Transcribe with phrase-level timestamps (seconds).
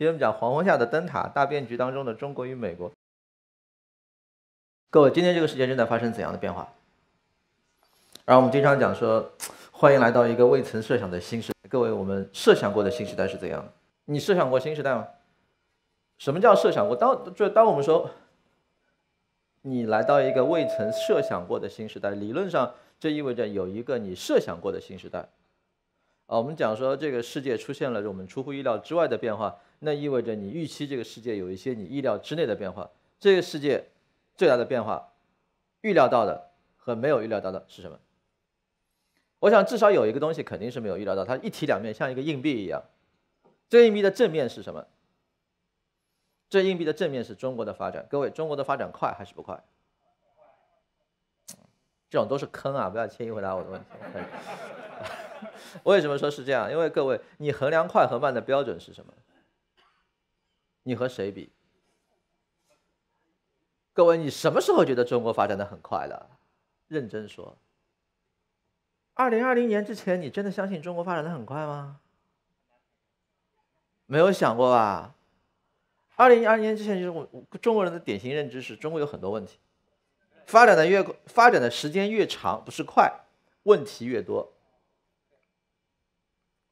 [0.00, 2.90] 今天我们讲黄昏下的灯塔大变局当中的中国与美国。
[4.88, 6.66] 各位，今天这个世界正在发生怎样的变化？
[8.24, 9.30] 然后我们经常讲说，
[9.70, 11.68] 欢迎来到一个未曾设想的新时代。
[11.68, 13.70] 各位，我们设想过的新时代是怎样的？
[14.06, 15.06] 你设想过新时代吗？
[16.16, 16.96] 什么叫设想过？
[16.96, 18.10] 当就当我们说
[19.60, 25.28] 你来到一个未曾设想过的新时代，理论上这意味着有一个你设想过的新时代。
[26.24, 32.90] 啊，我们讲说这个世界出现了我们出乎意料之外的变化，那意味着你预期这个世界有一些你意料之内的变化。
[33.18, 33.84] 这个世界。
[34.36, 35.12] 最大的变化，
[35.82, 37.98] 预料到的和没有预料到的是什么？
[39.40, 42.82] 我想至少有一个东西肯定是没有预料到，它一体两面，像一个硬币一样。
[43.68, 44.86] 这硬币的正面是什么？
[46.48, 48.06] 这硬币的正面是中国的发展。
[48.08, 49.62] 各位，中国的发展快还是不快？
[52.08, 52.88] 这种都是坑啊！
[52.88, 53.86] 不要轻易回答我的问题。
[55.84, 56.70] 为什么说是这样？
[56.70, 59.12] 因为各位，你衡量快和慢的标准是什么？
[60.90, 61.52] 你和谁比？
[63.92, 66.28] 各位，你什么时候觉得中国发展的很快了？
[66.88, 67.56] 认真说，
[69.14, 72.00] 二零二零年之前，你真的相信中国发展的很快吗？
[74.06, 75.14] 没有想过吧？
[76.16, 77.28] 二零二零年之前，就是我
[77.62, 79.60] 中国人的典型认知是中国有很多问题，
[80.44, 83.20] 发展的越发展的时间越长，不是快，
[83.62, 84.52] 问题越多，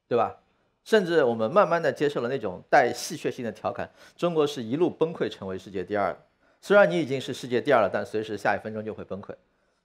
[0.09, 0.41] 对吧？
[0.83, 6.19] 甚至我们慢慢的接受了那种带戏谑性的调侃：中国是一路崩溃成为世界第二的。
[6.61, 9.33] 虽然你已经是世界第二了，但随时下一分钟就会崩溃。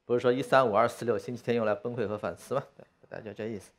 [0.06, 2.62] 不是说一三五二四六星期天用来崩溃和反思吗？
[2.76, 3.70] 对，大家这意思。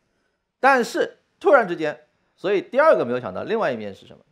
[0.59, 1.99] 但是突然之间，
[2.35, 4.23] 所以第二个没有想到，另外一面是什么？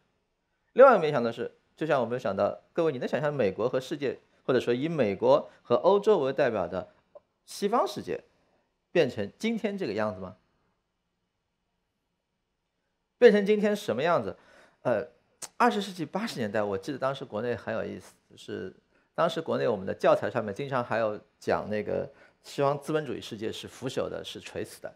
[0.73, 6.87] 另外一个没想到是，就像我没有想到，各位你能想象美国和世界，或者说以美国和欧洲为代表的
[7.45, 8.23] 西方世界，
[8.91, 10.35] 变成今天这个样子吗？
[13.17, 14.35] 变成今天什么样子？
[14.81, 15.07] 呃。
[15.57, 18.73] 二十世纪八十年代，我记得当时国内很有意思，就是
[19.13, 22.09] 当时国内我们的教材上面经常还有讲那个
[22.43, 24.93] 西方资本主义世界是腐朽的，是垂死的。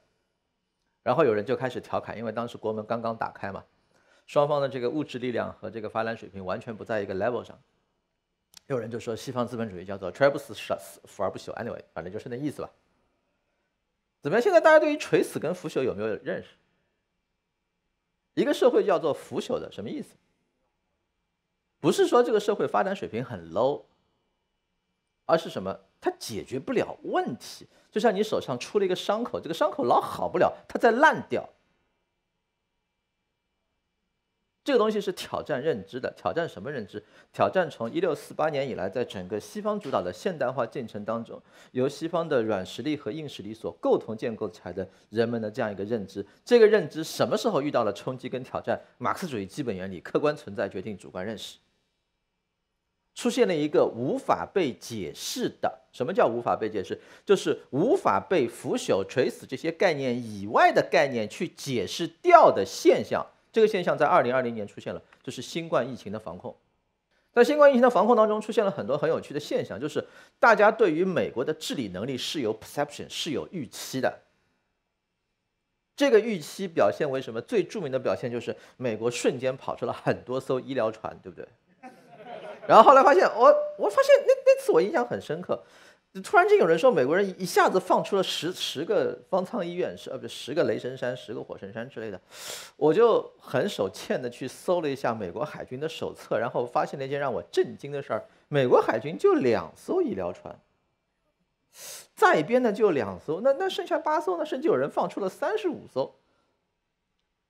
[1.04, 3.62] 然后有人就开始调侃，因为当时国门刚刚打开嘛，
[4.26, 7.60] 双方的这个物质力量和这个发展水平完全不在一个 level 上。
[8.68, 10.54] 有人就说西方资本主义叫做 trebus
[11.04, 12.70] 腐而不朽，anyway，反正就是那意思吧。
[14.22, 14.42] 怎么样？
[14.42, 16.52] 现在大家对于垂死跟腐朽有没有认识？
[18.38, 20.16] 一个社会叫做腐朽的，什么意思？
[21.80, 23.82] 不是说这个社会发展水平很 low，
[25.26, 25.80] 而是什么？
[26.00, 27.68] 它解决不了问题。
[27.92, 31.50] 就像你手上出了一个伤口，这个伤口老好不了，它在烂掉。
[34.68, 37.02] 这个东西是挑战认知的，挑战什么认知？
[37.32, 41.42] 挑战从一六四八年以来，在整个西方主导的现代化进程当中，
[41.72, 46.26] 由西方的软实力和硬实力所共同建构起来的人们的这样一个认知。
[46.44, 48.78] 这个认知什么时候遇到了冲击跟挑战？
[48.98, 51.60] 马克思主义基本原理：客观存在决定主观认识。
[53.16, 57.00] 出现了一个无法被解释的，什么叫无法被解释？
[57.26, 63.26] 就是无法被腐朽、垂死这些概念以外的概念去解释掉的现象。
[63.52, 66.56] 这个现象在二零二零年出现了，就是新冠疫情的防控。
[67.34, 70.04] 在新冠疫情的防控当中，出现了很多很有趣的现象，就是
[70.40, 74.22] 大家对于美国的治理能力是有 perception 是有预期的。
[75.96, 77.42] 这个预期表现为什么？
[77.42, 81.48] 最著名的表现就是美国瞬间跑出了很多艘医疗船，对不对？
[82.68, 85.64] 然后后来发现，我我发现那那次我印象很深刻，
[86.22, 92.20] 突然间有人说美国人一下子放出了十十个方舱医院，是呃不十个雷神山，十个火神山之类的，
[92.76, 100.58] 我就很手欠的去搜了一下美国海军的手册，然后发现了一件让我震惊的事儿：美国海军就两艘医疗船，
[102.16, 104.46] 在编的就两艘，那那剩下八艘呢？
[104.46, 106.16] 甚至有人放出了三十五艘。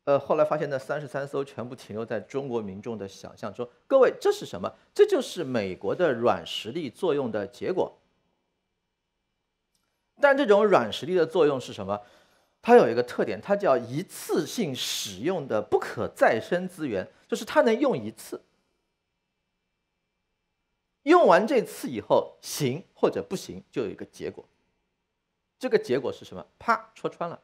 [0.05, 3.67] 呃，后来发现那三十三艘全部停留在中国民众的想象中。
[3.87, 4.73] 各位，这是什么？
[4.93, 7.93] 这就是美国的软实力作用的结果。
[10.19, 12.01] 但这种软实力的作用是什么？
[12.61, 18.41] 它有一个特点，它叫一次性使用的不可再生资源，就是它能用一次，
[21.03, 24.43] 用完这次以后行或者不行，就有一个结果。
[25.59, 26.45] 这个结果是什么？
[26.59, 27.39] 啪，戳穿了。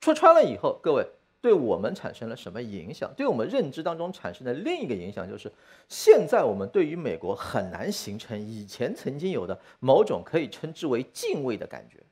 [0.00, 1.06] 戳穿了以后，各位。
[1.40, 3.12] 对我们产生了什么影响？
[3.16, 5.52] 对我们认知当中产生的另一个影响就是，
[5.88, 12.02] 现在我们对于美国很难形成以前曾经有的某种可以称之为敬畏的感觉。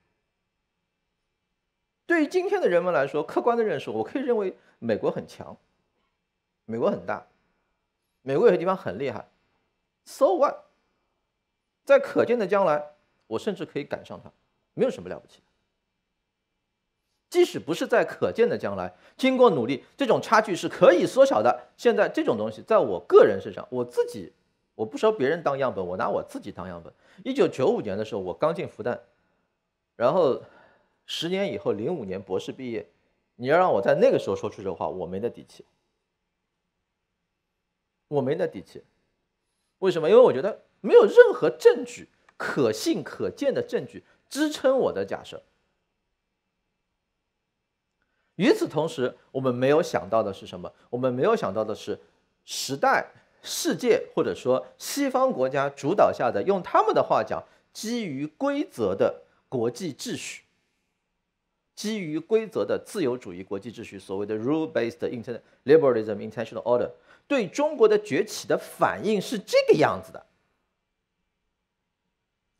[2.07, 5.57] 对于今天的人们来说，客观的认识，我可以认为美国很强，
[6.65, 7.27] 美国很大，
[8.23, 9.29] 美国有些地方很厉害。
[10.05, 10.67] So what？
[11.85, 12.93] 在可见的将来，
[13.27, 14.31] 我甚至可以赶上它，
[14.75, 15.41] 没有什么了不起。
[17.29, 21.69] 即使不是在可见的将来，经过努力，这种差距是可以缩小的。
[21.77, 24.33] 现在这种东西，在我个人身上，我自己，
[24.75, 26.93] 我不收别人当样本，我拿我自己当样本。
[27.25, 29.01] 一九九五年的时候，我刚进复旦，
[29.97, 30.41] 然后
[31.05, 32.89] 十年以后，零五年博士毕业，
[33.35, 35.65] 你要让我在那个时候说出这话，我没那底气，
[38.09, 38.85] 我没那底气。
[39.81, 40.09] 为什么？
[40.09, 45.43] 因为我觉得没有任何证据，可信可见的证据支撑我的假设。
[48.37, 50.73] 与此同时，我们没有想到的是什么？
[50.91, 51.99] 我们没有想到的是，
[52.45, 53.11] 时代、
[53.43, 57.43] 世界或者说西方国家主导下的，用他们的话讲，
[57.73, 60.43] 基于规则的国际秩序，
[61.75, 66.91] 基于规则的自由主义国际秩序，所谓的 rule-based internet liberalism international order，
[67.27, 70.27] 对中国的崛起的反应是这个样子的。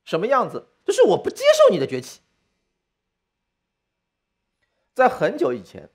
[0.05, 0.67] 什么样子？
[0.85, 2.21] 就是我不接受你的崛起。
[4.97, 5.91] 在很久以前，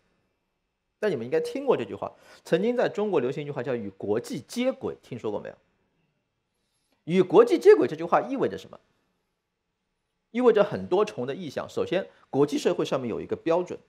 [1.00, 2.14] 但你们应该听过这句话。
[2.44, 5.56] 曾经在中国流行一句话叫“与国际接轨”，听说过没有
[7.06, 8.80] ？“与国际接轨”这句话意味着什么？
[10.30, 11.68] 意味着很多重的意向。
[11.68, 13.80] 首先，国际社会上面有一个标准，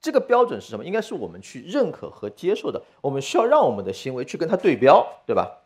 [0.00, 0.84] 这个标准是什么？
[0.84, 2.82] 应该是我们去认可和接受的。
[3.02, 5.62] 我们需要让我们的行为去跟它对标，对吧？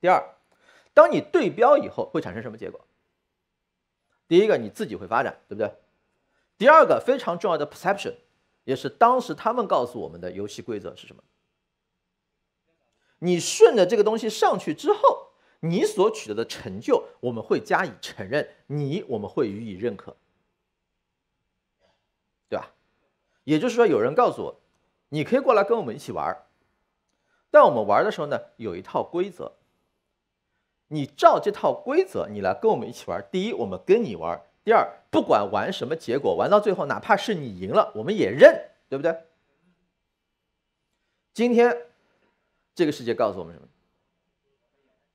[0.00, 0.36] 第二，
[0.94, 2.80] 当你对标以后，会产生什么结果？
[4.28, 5.74] 第一个，你自己会发展，对不对？
[6.58, 8.14] 第二个非常重要的 perception，
[8.64, 11.22] 也是当时他们告诉我们的游戏规则是什么？
[13.18, 15.30] 你顺着这个东西上去之后，
[15.60, 20.16] 你所取得的成就，我们会加以承认，你我们会予以认可，
[22.48, 22.72] 对吧？
[23.44, 24.60] 也就是说，有人告诉我，
[25.08, 26.46] 你可以过来跟我们一起玩儿
[27.50, 29.52] 但我们玩的时候呢，有一套规则，
[30.88, 33.26] 你照这套规则，你来跟我们一起玩。
[33.30, 34.42] 第一，我们跟你玩。
[34.66, 39.16] 第二，不管玩什么结果，玩到最后，哪怕是你赢了，我们也认，对不对？
[41.32, 41.86] 今天
[42.74, 43.68] 这个世界告诉我们什么？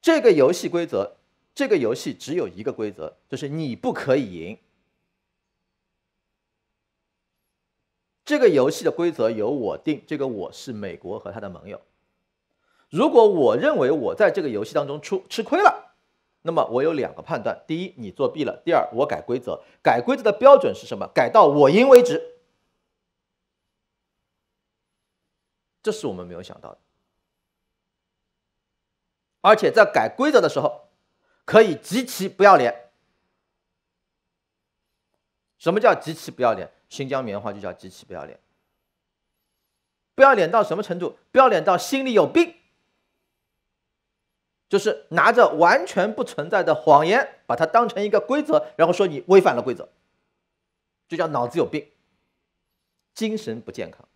[0.01, 1.17] 这个游戏规则，
[1.53, 4.57] 这个游戏只有一个规则，就是你不可以赢。
[8.23, 11.81] 这个游戏的规则由我定，这个我是美国和他的盟友。
[12.89, 15.90] 如果我认为我在这个游戏当中出吃亏了。
[16.43, 19.63] 那么我有两个判断：第一，你作弊了；第二，我改规则。
[19.83, 21.07] 改规则的标准是什么？
[21.13, 22.39] 改到我赢为止。
[25.83, 26.77] 这是我们没有想到的。
[29.41, 30.89] 而且在改规则的时候，
[31.45, 32.91] 可以极其不要脸。
[35.57, 36.71] 什么叫极其不要脸？
[36.89, 38.39] 新疆棉花就叫极其不要脸。
[40.15, 41.17] 不要脸到什么程度？
[41.31, 42.55] 不要脸到心里有病。
[44.71, 49.89] 就是拿着完全不存在的谎言，把它当成一个规则，然后说你违反了规则，
[51.09, 51.91] 就叫脑子有病，
[53.13, 54.07] 精神不健康，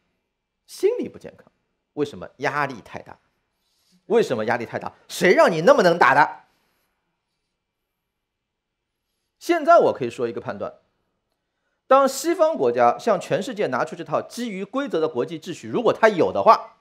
[0.66, 1.52] 心理不健康。
[1.96, 3.20] 为什么压力太大？
[4.06, 4.94] 为什么压力太大？
[5.10, 6.44] 谁让你那么能打的？
[9.38, 10.76] 现在我可以说一个判断：
[11.86, 16.75] 当西方国家向全世界拿出这套基于规则的国际秩序，如果他有的话。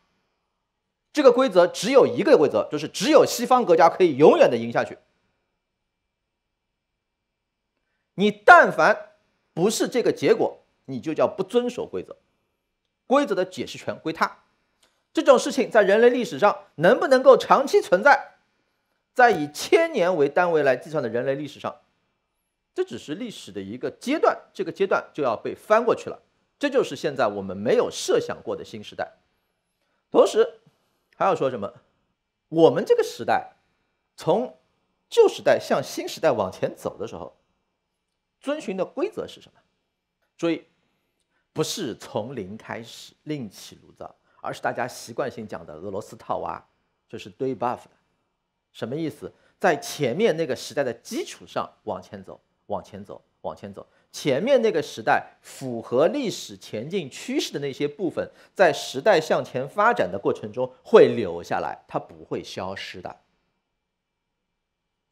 [1.15, 4.99] 这个规则只有一个规则，就是只有西方国家可以永远的赢下去。
[8.17, 9.11] 你但凡
[9.55, 12.17] 不是这个结果，你就叫不遵守规则，
[13.07, 14.41] 规则的解释权归他。
[15.13, 18.35] 这种事情在人类历史上能不能够长期存在，
[19.15, 21.77] 在以千年为单位来计算的人类历史上，
[22.75, 26.21] 这只是历史的一个阶段，这个阶段就要被翻过去了。
[26.59, 29.13] 这就是现在我们没有设想过的新时代，
[30.11, 30.59] 同时。
[31.15, 31.73] 还要说什么？
[32.49, 33.57] 我们这个时代，
[34.17, 34.59] 从
[35.09, 37.37] 旧时代向新时代往前走的时候，
[38.41, 39.61] 遵循的规则是什么？
[40.37, 40.65] 注意，
[41.53, 46.65] 不是从零开始另起炉灶，而是大家习惯性讲的俄罗斯套娃，
[47.09, 47.91] 就是堆 buff 的。
[48.73, 49.33] 什么意思？
[49.61, 53.87] 在前面那个时代的基础上往前走，往前走，往前走。
[54.15, 63.17] 前面那个时代符合历史前进趋势的那些部分，在时代向前发展的过程中会留下来，它不会消失的，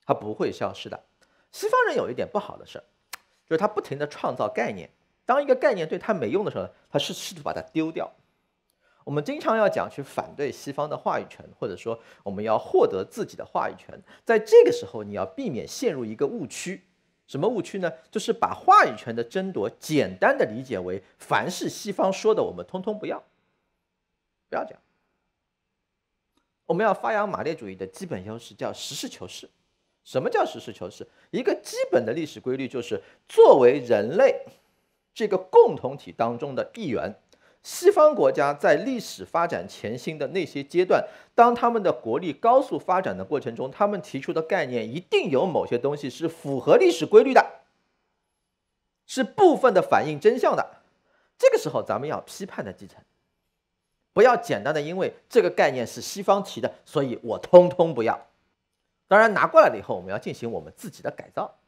[0.06, 1.02] 它不会消失的。
[1.50, 2.84] 西方人有一点不好的事儿，
[3.44, 4.88] 就是他不停的创造概念，
[5.26, 8.08] 当一个概念对他没用的时候，他是试图把它丢掉。
[9.02, 16.84] 我们经常要讲去反对西方的话语权，或者说我们要获得自己的话语权，在这个时候你要避免陷入一个误区。
[17.32, 17.90] 什么误区呢？
[18.10, 23.24] 就是把话语权的争夺简单的理解为凡是西方说的，我们通通不要，
[24.50, 24.78] 不要讲。
[26.66, 29.48] 我们要发扬马列主义的基本优势，叫实事求是。
[30.04, 31.08] 什么叫实事求是？
[31.30, 34.44] 一个基本的历史规律就是，作为人类，
[35.14, 37.14] 这个共同体当中的一员。
[37.62, 47.60] 西方国家在历史发展前行的那些阶段，当他们的国力高速发展的过程中，他们提出的概念一定有某些东西是符合历史规律的，
[49.06, 50.82] 是部分的反映真相的。
[51.38, 53.00] 这个时候，咱们要批判的继承，
[54.12, 58.26] 不要简单的因为这个概念是西方提的，所以我通通不要。
[59.06, 61.58] 当然，拿过来了以后，我们要进行我们自己的改造。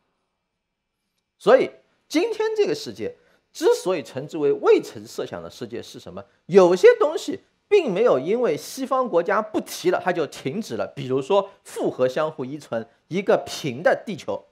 [1.39, 1.71] 所以，
[2.09, 3.15] 今天这个世界。
[3.55, 6.25] 之所以称之为未曾设想的世界是什么？
[6.47, 10.93] 有些东西并没有因为西方国家不提了，它就停止了。
[10.95, 14.47] 比如说复合相互依存，一个平的地球，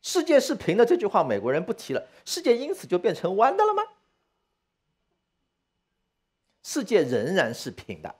[0.00, 3.82] 世界是平的这句话，美国人不提了，世界因此就变成弯的了吗？
[6.62, 8.14] 世界仍然是平的。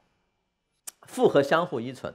[1.04, 2.14] 复合相互依存，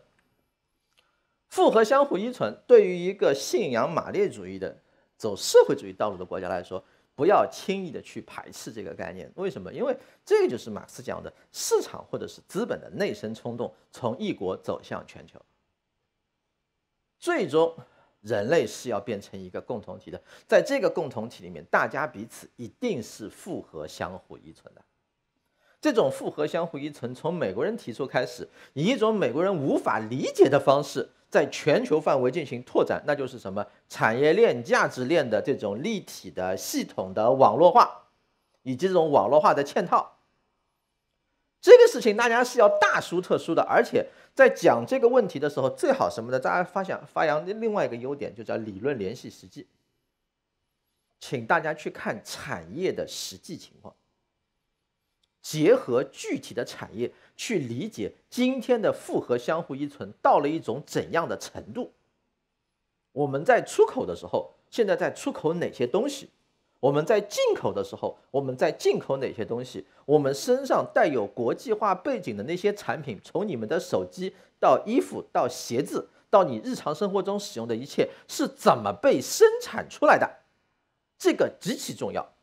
[1.49, 4.83] 复合相互依存对于一个信仰马列主义的、
[5.17, 6.85] 走社会主义道路的国家来说。
[7.15, 9.71] 不要轻易的去排斥这个概念，为什么？
[9.71, 9.95] 因为
[10.25, 15.39] 这个就是马克思讲的市场或者是资本的内生冲动，从一国走向全球，
[17.17, 17.73] 最终
[18.21, 24.81] 人类是要变成一个共同体的，在这个共同体里面，大家彼此一定是复合相互依存的。
[25.79, 31.09] 这种复合相互依存，从美国人提出开始，以一种美国人无法理解的方式。
[31.35, 38.05] 在全球范围进行拓展，那就是什么产业链、价值链的这种立体的系统的网络化，
[38.61, 40.19] 以及这种网络化的嵌套。
[41.59, 49.67] 这个事情大家是要大书特书的，而且在讲这个问题的时候，最好什么的，大家发想发扬另外一个优点，就叫理论联系实际。
[51.19, 53.93] 请大家去看产业的实际情况，
[55.41, 57.11] 结合具体的产业。
[57.35, 61.91] 去理解今天的复合相互依存到了一种怎样的程度？
[63.11, 66.29] 我们在出口的时候，现在在出口哪些东西？
[66.79, 69.85] 我们在进口的时候，我们在进口哪些东西？
[70.05, 80.29] 我们身上带有国际化背景的那些产品，从你们的手机到衣服到鞋子到你日常生活中使用的一切，是怎么被生产出来的？
[81.17, 82.33] 这个极其重要。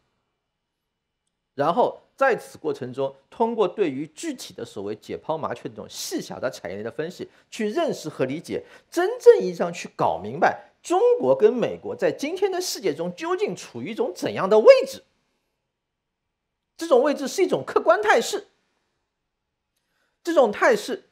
[1.55, 2.01] 然后。
[2.23, 15.03] 在此过程中，通过对于具体的所谓解剖麻雀这种细小的产业链的分析，去认识和理解，真正意义上去搞明白中国跟美国在今天的世界中究竟处于一种怎样的位置。
[16.77, 18.47] 这种位置是一种客观态势，
[20.23, 21.09] 这种态势。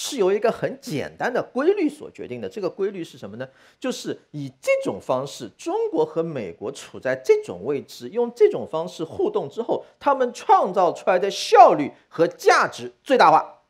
[0.00, 2.48] 是由一个很简单的规律所决定的。
[2.48, 3.48] 这个规律是什么呢？
[3.80, 13.64] 就是以这种方式，中国和美国处在这种位置，用这种方式互动之后，他们创造出来的效率和价值最大化。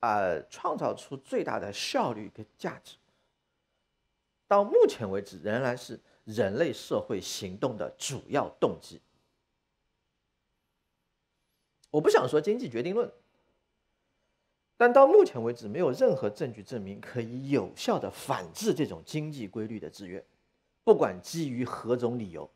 [0.00, 2.96] 啊，创造出最大的效率跟价值，
[4.48, 9.00] 到目前为止仍然是人类社会行动的主要动机。
[11.92, 13.08] 我不想说经济决定论。
[14.76, 20.24] 但到目前为止，没有任何证据证明可以有效的反制这种经济规律的制约，
[20.82, 22.50] 不管基于何种理由。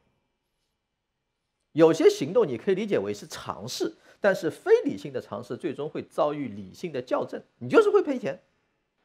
[1.73, 8.43] 有些行动你可以理解为是尝试，但是非理性的尝试最终会遭遇理性的校正，你就是会赔钱。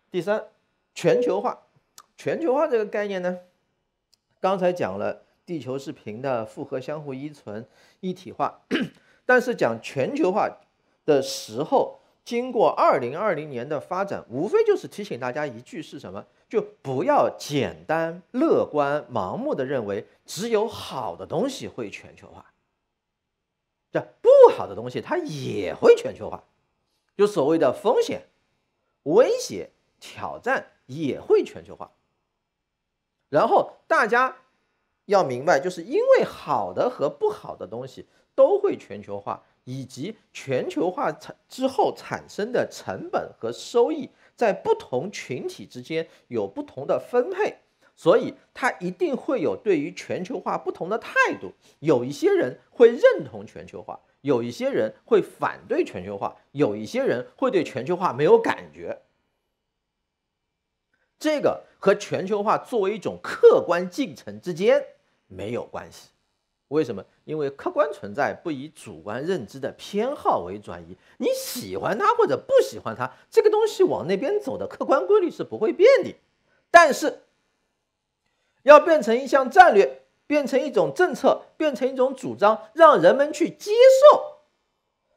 [0.10, 0.48] 第三，
[0.96, 1.67] 全球化，
[2.17, 3.38] 全球化这个概念呢，
[4.39, 7.67] 刚才讲了，地球是平的，复合相互依存，
[8.00, 8.62] 一体化，
[9.24, 10.50] 但是讲全球化
[11.05, 12.00] 的时候。
[12.25, 16.25] 经过二零二零年的发展，无非就是提醒大家一句是什么？
[16.47, 22.53] 就不要简单、乐观、盲目的认为只有好的东西会全球化，
[23.91, 26.43] 这不好的东西它也会全球化，
[27.17, 28.27] 就所谓的风险、
[29.03, 31.91] 威胁、挑战也会全球化。
[33.29, 34.37] 然后大家
[35.05, 39.43] 要明白，就是因为好的和不好的东西都会全球化。
[39.65, 47.55] 以及全球化产之后产生的成本和收益，在不同群体之间有不同的分配，
[47.96, 51.53] 所以他一定会有对于全球化不同的态度。
[51.79, 59.01] 有一些人会认同全球化，有一些人会反对全球化，有一些人会对全球化没有感觉。
[61.20, 64.84] 这个和全球化作为一种客观进程之间
[65.27, 66.10] 没有关系。
[66.70, 67.05] 为什么？
[67.25, 70.98] 因为客观存在不以主观认知的偏好为转移。
[71.17, 76.15] 你喜欢它或者不喜欢它，这个东西往那边走的客观规律是不会变的。
[76.72, 77.22] 但是，
[78.63, 84.32] 要变成一项战略，变成一种政策，变成一种主张，让人们去接受，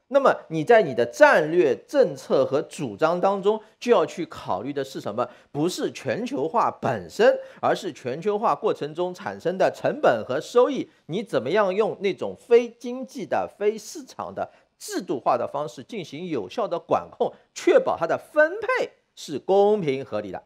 [0.09, 5.29] 那么你在你的战略政策和主张当中，就要去考虑的是什么？
[5.51, 10.89] 不是全球化本身，而是全球化过程中产生的成本和收益。
[11.07, 14.49] 你怎么样用那种非经济的、非市场的
[14.79, 20.45] 制度化的方式进行有效的管控，确保它的分配是公平合理的？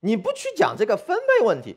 [0.00, 1.76] 你不去讲这个分配问题，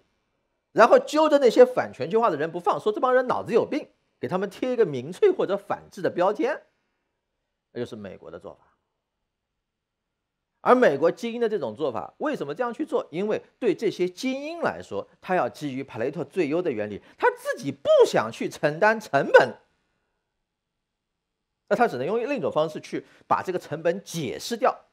[0.72, 3.90] 然后揪着那些反全球化的人不放，说这帮人脑子有病。
[4.24, 6.58] 给他们贴一个民粹或者反制的标签，
[7.74, 8.78] 那就是美国的做法。
[10.62, 13.06] 而美国精英的这种做法，为什么这样去做？
[13.12, 19.58] 因为对这些精英来说，他要基于帕雷特最优的原理，他自己不想去承担成本，
[21.68, 24.86] 那他只能用另一种方式去把这个成本解释掉，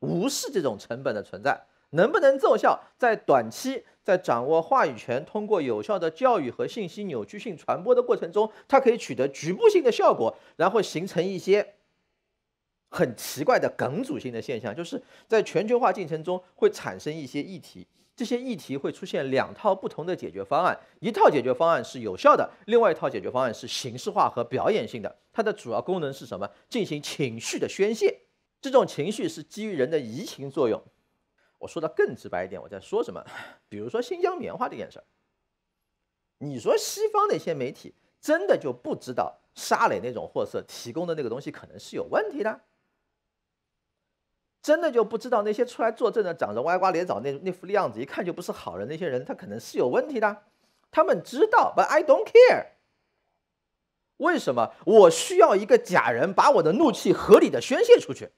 [0.00, 1.68] 无视这种成本的存在。
[1.92, 2.78] 能不能奏效？
[2.98, 11.74] 在短期，在掌握话语权，通过有效的教育和信息扭曲性传播的过程中，它可以取得局部性的效果，然后形成一些
[12.90, 25.16] 很奇怪的梗阻性的现象，就是在全球化进程中会产生一些议题，这些议题会出现两套不同的解决方案，一套解决方案是有效的，另外一套解决方案是形式化和表演性的。
[25.32, 26.50] 它的主要功能是什么？
[26.68, 28.20] 进行情绪的宣泄，
[28.60, 30.82] 这种情绪是基于人的移情作用。
[31.62, 33.24] 我说的更直白一点，我在说什么？
[33.68, 35.04] 比如说新疆棉花这件事儿，
[36.38, 42.62] 你说西方那些媒体真的就不知道沙磊那种货色提供的那个东西可能是有问题的？
[44.60, 50.42] 真的就不知道那些出来作证的长着歪瓜裂枣那那副样子，一看就不是好人那些人，他可能是有问题的？
[50.90, 52.72] 他们知道，But I don't care。
[54.16, 58.30] 为什么我需要一个假人把我的怒气合理的宣泄出去？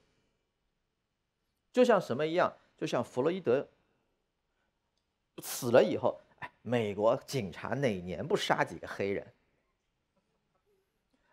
[1.73, 2.55] 就像什么一样？
[2.77, 3.67] 就像弗洛伊德
[5.41, 9.33] 死了以后，哎，美国警察哪年不杀几个黑人？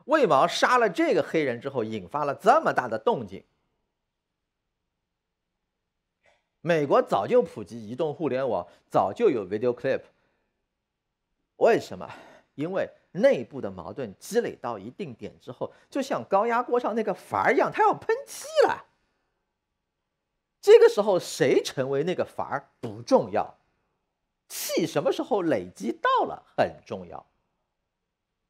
[0.07, 3.45] 为毛杀了这个黑人之后，引发了这么大的动静？
[6.61, 10.03] 美国早就普及移动互联网，早就有 video clip。
[11.57, 12.09] 为什么？
[12.55, 18.85] 因为内部的矛盾积累到一定点之后，就像高压锅上那个阀一样，它要喷气了。
[20.93, 23.57] 时候谁成为那个阀儿不重要，
[24.49, 27.27] 气什么时候累积到了很重要。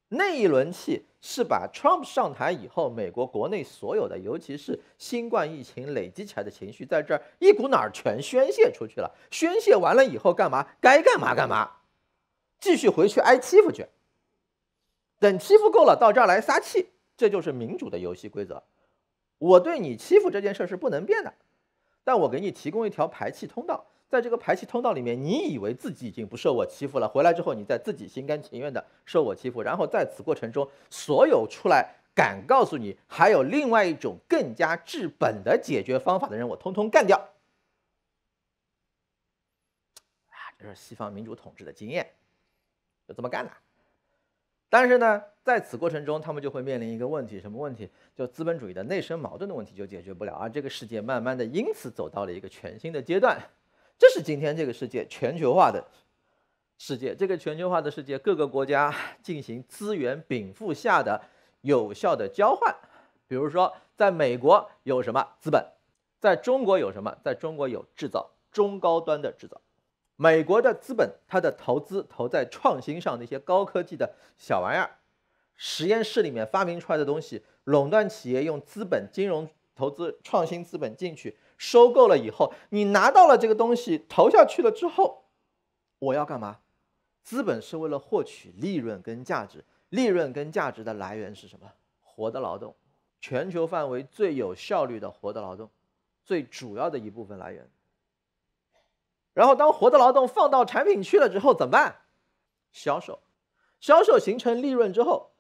[0.09, 9.11] 那一轮气是把 Trump 上台以后，美国国内所有的，尤其是新冠疫情累积起来的情绪，在这儿一股脑儿全宣泄出去了。
[9.31, 10.69] 宣泄完了以后干嘛？
[10.83, 11.79] 该干嘛干嘛，
[12.61, 13.87] 继续回去挨欺负去。
[15.19, 18.63] 等欺负够了，到这儿来撒气，这就是民主的游戏规则。
[19.39, 21.33] 我对你欺负这件事是不能变的。
[22.05, 37.17] 但我给你提供一条排气通道，在这个排气通道里面，你以为自己已经不受我欺负了，回来之后你再自己心甘情愿的受我欺负，然后在此过程中，所有出来敢告诉你还有另外一种更加治本的解决方法的人，我通通干掉。
[40.29, 42.15] 啊，这是西方民主统治的经验，
[43.07, 43.53] 就这么干的。
[44.73, 47.87] 但是呢，在此过程中，他们就会面临一个问题，什么问题？
[48.17, 53.39] 就资本主义的内生矛盾的问题就解决不了，而这个世界慢慢的因此走到了一个全新的阶段。
[53.99, 55.85] 这是今天这个世界全球化的
[56.79, 58.91] 世界，这个全球化的世界，各个国家
[59.23, 61.21] 进行资源禀赋下的
[61.61, 62.75] 有效的交换。
[63.29, 65.63] 比如说，在美国有什么资本，
[66.19, 67.15] 在中国有什么？
[67.23, 69.61] 在中国有制造，中高端的制造。
[70.23, 74.89] 美国的资本，它的投资投在创新上，那些高科技的小玩意儿，
[75.57, 85.25] 实验室里面发明出来的东西，垄断企业用资本、金融投资、创新资本进去收购了以后，你拿到了这个东西投下去了之后，
[85.99, 86.61] 我要干嘛？
[87.25, 91.69] 资本是为了获取利润跟价值，利润跟价值的来源是什么？
[92.01, 92.73] 活的劳动，
[93.21, 95.69] 全球范围最有效率的活的劳动，
[96.25, 97.69] 最主要的一部分来源。
[99.35, 101.97] 然后，当活的劳动放到产品去了之后怎么办？
[102.71, 103.21] 销售，
[103.81, 105.33] 销售形成利润之后，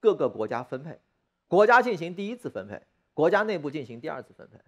[0.00, 1.00] 各个国家分配，
[1.46, 2.82] 国家进行第一次分配，
[3.14, 4.58] 国家内部进行第二次分配。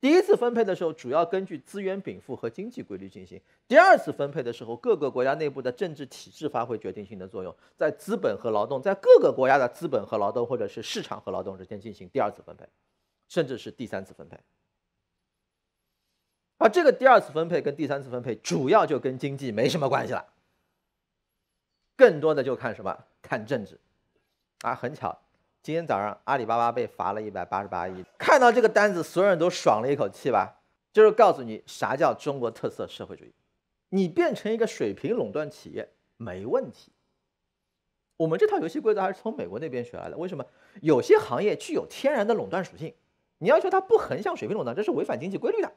[0.00, 12.68] 第一次分配的时候，主要根据资源禀赋和经济规律进行；第二次分配的时候，各个国家内部的政治体制发挥决定性的作用，在资本和劳动，在各个国家的资本和劳动，或者是市场和劳动之间进行第二次分配，
[13.28, 14.38] 甚至是第三次分配。
[16.64, 20.24] 而这个第二次分配跟第三次分配主要就跟经济没什么关系了，
[21.94, 23.04] 更多的就看什么？
[23.20, 23.78] 看政治。
[24.62, 25.14] 啊，很巧，
[25.60, 30.62] 今天早上阿里巴巴被罚了一百八十八亿，看到这个单子，所有人都爽了一口气吧？
[30.90, 33.34] 就是告诉你啥叫中国特色社会主义，
[33.90, 36.92] 你变成一个水平垄断企业没问题，
[38.16, 40.16] 我们这套游戏规则还是从美国那边学来的。
[40.16, 40.46] 为什么？
[40.80, 42.94] 有些行业具有天然的垄断属性，
[43.36, 45.70] 你要求它不横向水平垄断，这是违反经济规律的。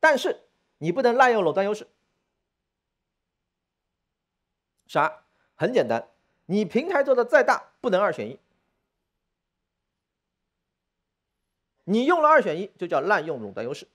[0.00, 1.86] 但是你不能滥用垄断优势。
[4.86, 5.24] 啥？
[5.54, 6.08] 很简单，
[6.46, 8.40] 你平台做的再大，不能二选一。
[11.84, 13.86] 你用了二选一，就叫滥用垄断优势。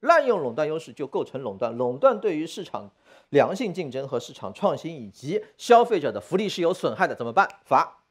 [0.00, 2.90] 滥用垄断优势就构成垄断，垄断对于市场
[3.30, 7.60] 良性竞争和市场创新以及消费者的福利是有损害的，怎么办？
[7.64, 8.04] 罚，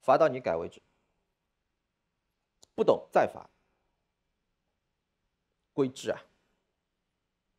[0.00, 0.80] 罚到你改为止。
[2.76, 3.50] 不懂再罚。
[5.72, 6.20] 规制啊，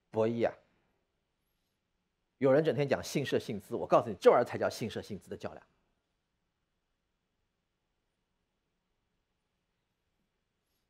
[0.10, 0.54] 博弈啊。
[2.38, 5.68] 有人整天讲信社信资，我告诉你，这玩意儿才叫信社信资的较量。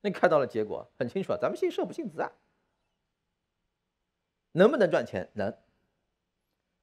[0.02, 2.32] 那你看到了结果很清楚啊，咱们信社不信资啊，
[4.54, 5.30] 能不能赚钱？
[5.34, 5.56] 能。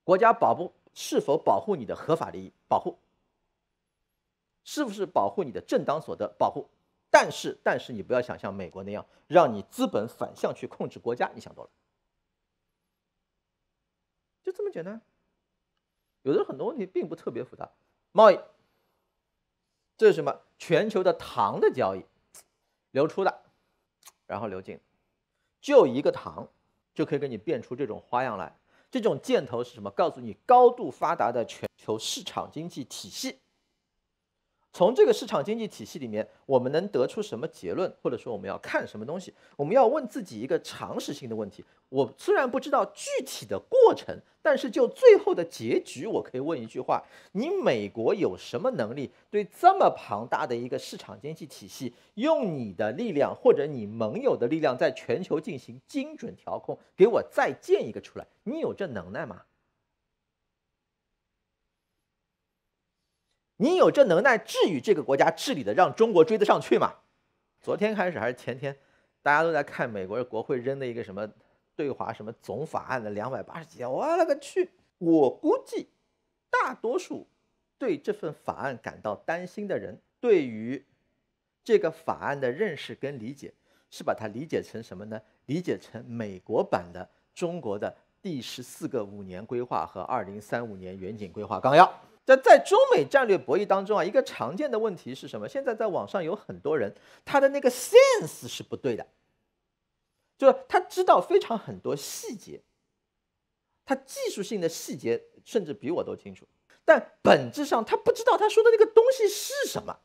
[0.04, 2.52] 国家保不是否保护你的合法利益？
[2.68, 2.98] 保护。
[4.64, 6.28] 是不是保护你的正当所得？
[6.38, 6.68] 保护。
[7.10, 11.70] 但是，但是你不要想像美国那样，让你资本反向去控制国家，你想多了。
[14.42, 15.00] 就这么简单。
[16.22, 17.70] 有的很多问题并不特别复杂。
[18.12, 18.38] 贸易，
[19.96, 20.40] 这是什么？
[20.58, 22.04] 全球的糖的交易。
[22.90, 23.42] 流出的，
[24.26, 24.80] 然后流进，
[25.60, 26.48] 就一个糖
[26.94, 28.58] 就可以给你变出这种花样来。
[28.90, 29.90] 这种箭头是什么？
[29.90, 33.38] 告诉你高度发达的全球市场经济体系。
[34.70, 37.92] 从这个市场经济体系里面，我们能得出什么结论？
[38.02, 39.34] 或者说我们要看什么东西？
[39.56, 41.64] 我们要问自己一个常识性的问题。
[41.88, 47.02] 我虽然不知道具体的过程，但是就最后的结局，我可以问一句话：
[47.32, 56.78] 你美国有什么能力对这么庞大的一个市场经济体系，用你的力量或者你盟友的力量，在全球进行精准调控？
[56.94, 59.42] 给我再建一个出来，你有这能耐吗？
[63.58, 66.94] 你有这能耐治愈这个国家治理的，让中国追得上去吗？
[67.60, 68.76] 昨天开始还是前天，
[69.20, 71.28] 大家都在看美国国会扔的一个什么
[71.74, 74.70] 对华什么总法案的两百八十几条，我勒个去！
[74.98, 75.88] 我估计
[76.48, 77.26] 大多数
[77.76, 80.84] 对这份法案感到担心的人，对于
[81.64, 83.52] 这个法案的认识跟理解，
[83.90, 85.20] 是把它理解成什么呢？
[85.46, 87.92] 理解成美国版的中国的
[88.22, 91.92] 第十四个五年规划和二零三五年远景规划纲要。
[92.28, 95.48] 在在中美战略博弈当中啊，一个常见的问题是什么？
[95.48, 99.06] 现在在网上有很多人，他的那个 sense 是不对的，
[100.36, 102.60] 就是他知道非常很多细节，
[103.86, 106.46] 他技术性的细节甚至比我都清楚，
[106.84, 109.98] 但本质上他不知道他说的那个东西是什么。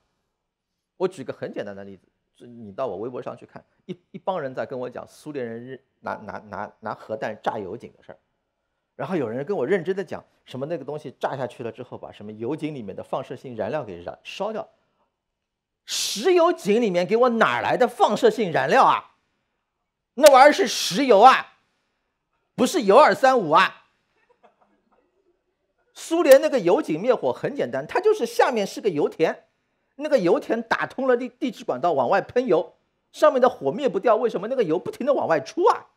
[0.95, 8.17] 我举个很简单的例子，你到我微博上去看，一一帮人在跟我讲苏联人拿拿拿拿核弹炸油井的事儿。
[8.95, 14.69] 然后有人跟我认真的讲，什么那个东西炸下去了之后，把什么油井里面的放射性燃料给燃烧掉。
[15.85, 19.15] 石油井里面给我哪来的放射性燃料啊？
[20.13, 21.53] 那玩意儿是石油啊，
[22.55, 23.87] 不是铀二三五啊。
[25.95, 29.45] 苏联那个油井灭火很简单，它就是下面是个油田，
[29.95, 32.75] 那个油田打通了地地质管道往外喷油，
[33.11, 34.47] 上面的火灭不掉，为什么？
[34.47, 35.87] 那个油不停的往外出啊。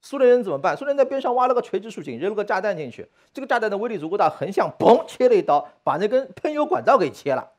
[0.00, 0.76] 苏联人怎么办？
[0.76, 3.10] 苏联在边上挖了个垂直竖井，扔了个炸弹进去。
[3.32, 7.52] 这个炸弹的威力足够大，横向嘣切了一刀，把那根喷油管道给切了，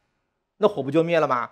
[0.57, 1.51] 那火不就灭了吗？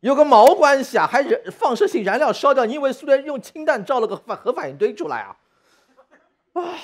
[0.00, 1.06] 有个毛关系啊！
[1.06, 5.36] 还燃放射性燃料烧掉，你以为苏联用氢弹造了个核反应堆出来啊？
[6.54, 6.74] 啊，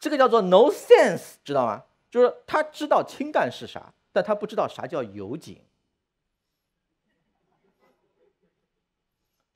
[0.00, 1.84] 这个叫做 no sense，知道吗？
[2.10, 5.60] 就是他知道氢弹是啥，但他不知道啥叫油井。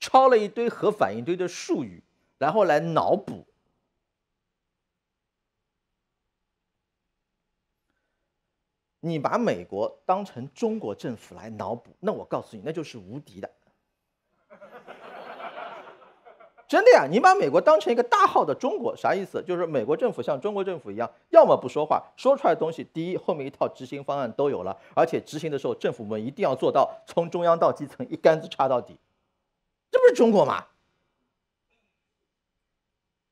[0.00, 2.02] 抄了一堆核反应堆的术语，
[2.38, 3.46] 然后来脑补。
[9.02, 13.50] 你把美国当成中国政府来脑补，那我告诉你，那就是无敌的。
[16.68, 19.42] 真的呀，你把美国当成一个大号的中国，啥意思？
[19.42, 28.96] 就是美国政府像中国政府一样，要么不说话，说出来的东西，第一，后面一套执行方案都有了，而且执行的时候，政府们一定要做到从中央到基层一竿子插到底。
[29.90, 30.66] 这不是中国吗？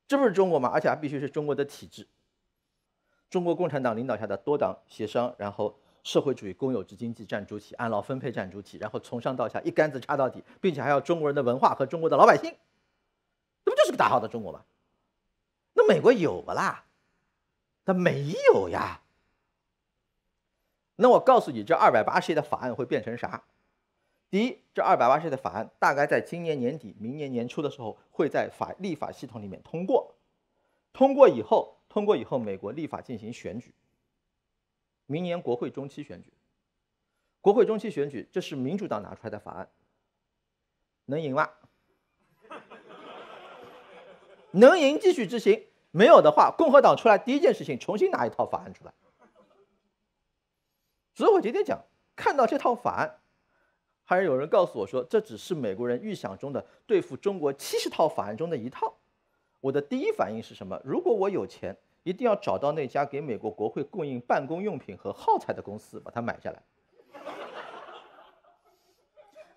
[0.06, 0.70] 这不是中国吗？
[0.72, 2.08] 而且还必须是中国的体制。
[3.30, 12.56] 中国共产党领导下的多党协商，然后社会主义公有制经济占主体，按劳分配占主体，然后从上到下一竿子插到底，并且还要中国人的文化和中国的老百姓，
[13.64, 14.64] 这不就是个大好的中国吗？
[15.74, 16.86] 那美国有不啦？
[17.84, 19.02] 它没有呀。
[20.96, 23.44] 那我告诉你，这二百八十页的法案会变成啥？
[24.30, 30.14] 第一，这二百八十页的法案大概在今年年底、明年年初的时候会在法立法系统里面通过。
[30.92, 33.72] 通过以后，通过以后，美国立法进行选举，
[35.06, 36.32] 明年国会中期选举，
[37.40, 39.70] 国会中期选举，这是民主党拿出来的法案，
[41.06, 41.48] 能赢吗？
[44.52, 48.92] 能赢继续执行，没有的话，共和党出来第一件事情重新拿一套法案出来。
[51.14, 51.82] 所以我今天讲，
[52.14, 53.20] 看到这套法案，
[54.08, 58.94] 还有人告诉我说，这只是美国人预想中的对付中国七十套法案中的一套。
[59.60, 60.80] 我的第一反应是什么？
[60.82, 66.62] 如果我有钱，一定要找到那家给美国国会供应办公用品和耗材的公司，把它买下来。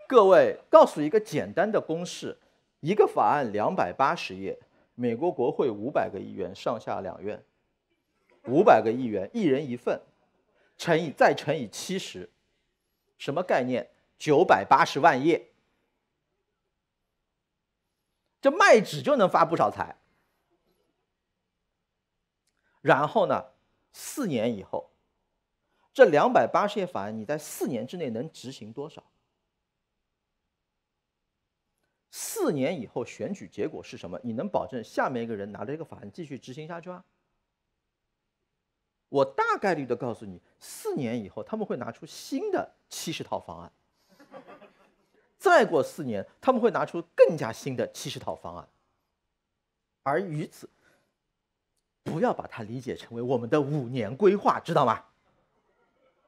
[0.06, 2.38] 各位，告诉一个简单的公式：
[2.82, 4.60] 一个法案两百八十页。
[4.96, 7.42] 美国国会五百个议员，上下两院，
[8.50, 10.02] 五百个议员，一人一份，
[10.78, 12.30] 乘以再乘以七十，
[13.18, 13.88] 什么概念？
[14.22, 15.52] 九百八十万页，
[18.40, 19.98] 这卖纸就能发不少财。
[22.82, 23.54] 然后呢，
[23.92, 24.92] 四年以后，
[25.92, 29.04] 这两百八十页法案，你在四年之内能执行多少？
[32.12, 34.20] 四年以后选举结果是什么？
[34.24, 37.04] 你能保证下面一个人拿着这个法案继续执行下去吗？
[39.10, 43.72] 我大概率的告诉你，四年以后他们会拿出新的七十套方案，
[45.42, 48.68] 再过四年他们会拿出更加新的七十套方案，
[50.04, 50.70] 而于此，
[52.04, 55.06] 不要把它理解成为我们的五年规划，知道吗？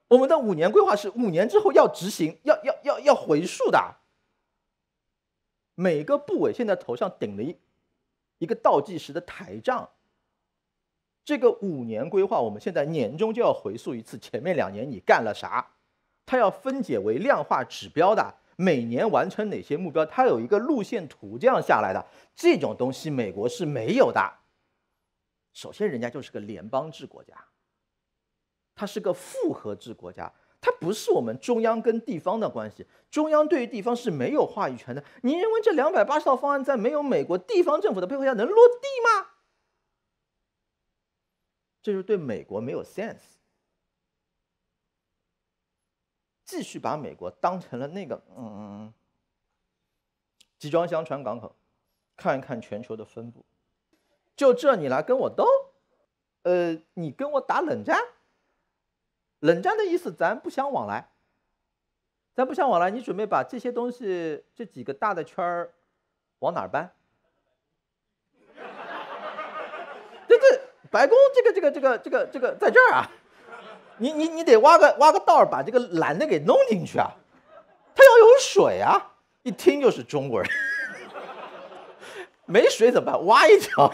[0.08, 3.98] 我们的五年规划是五年之后要执行，要要要要回溯的。
[5.76, 7.56] 每个部委现在头上顶了一
[8.40, 9.88] 一个倒计时的台账。
[11.24, 15.68] 这个五年规划，我们现在年终就要回溯一次，前面两年你干了啥？
[16.26, 20.06] 它要分解为量化指标的，每年完成哪些目标？
[20.06, 22.06] 它有一个路线图这样下来的。
[22.36, 24.20] 这种东西美国是没有的。
[25.54, 27.36] 首先，人家就是个联邦制国家，
[28.74, 30.32] 它是个复合制国家。
[30.60, 35.04] 它不是我们中央跟地方的关系，中央对于地方是没有话语权的。
[35.24, 39.32] 你认为这两百八十套方案在没有美国地方政府的配合下能落地吗？
[41.82, 43.34] 这是对美国没有 sense。
[46.54, 48.94] 继续把美国当成了那个嗯
[50.60, 51.56] 集装箱船港口，
[52.16, 53.44] 看一看全球的分布，
[54.36, 55.48] 就这你来跟我斗？
[56.44, 57.98] 呃，你跟我打冷战？
[59.40, 61.10] 冷战的意思，咱不相往来，
[62.36, 62.92] 咱不相往来。
[62.92, 65.74] 你准备把这些东西这几个大的圈儿
[66.38, 66.94] 往哪儿搬？
[70.30, 70.62] 这这
[70.92, 73.12] 白宫这个这个这个这个这个在这儿啊，
[74.04, 77.10] 你你你得挖个挖个道儿，把这个蓝的给弄进去啊，
[77.96, 80.52] 它要有水啊，一听就是中国人，
[82.46, 83.26] 没水怎么办？
[83.26, 83.90] 挖一条。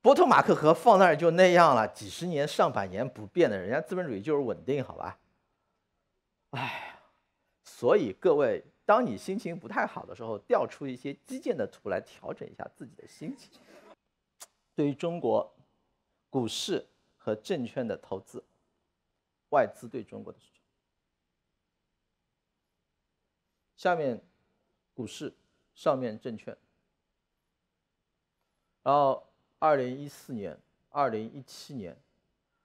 [0.00, 5.18] 波托马克河放那儿就那样了，几十年、上百年不变的，人家资本主义就是稳定，好吧？
[6.52, 6.98] 哎，
[7.62, 13.50] 所以各位，当你心情不太好的时候，调出一些基建的图来调整一下自己的心情。
[14.80, 15.54] 对于中国
[16.30, 16.86] 股市
[17.18, 18.42] 和证券的投资，
[19.50, 20.62] 外资对中国的市场，
[23.76, 24.18] 下面
[24.94, 25.34] 股市，
[25.74, 26.56] 上面证券，
[28.82, 29.22] 然后。
[29.58, 31.94] 二零一四年、二零一七年、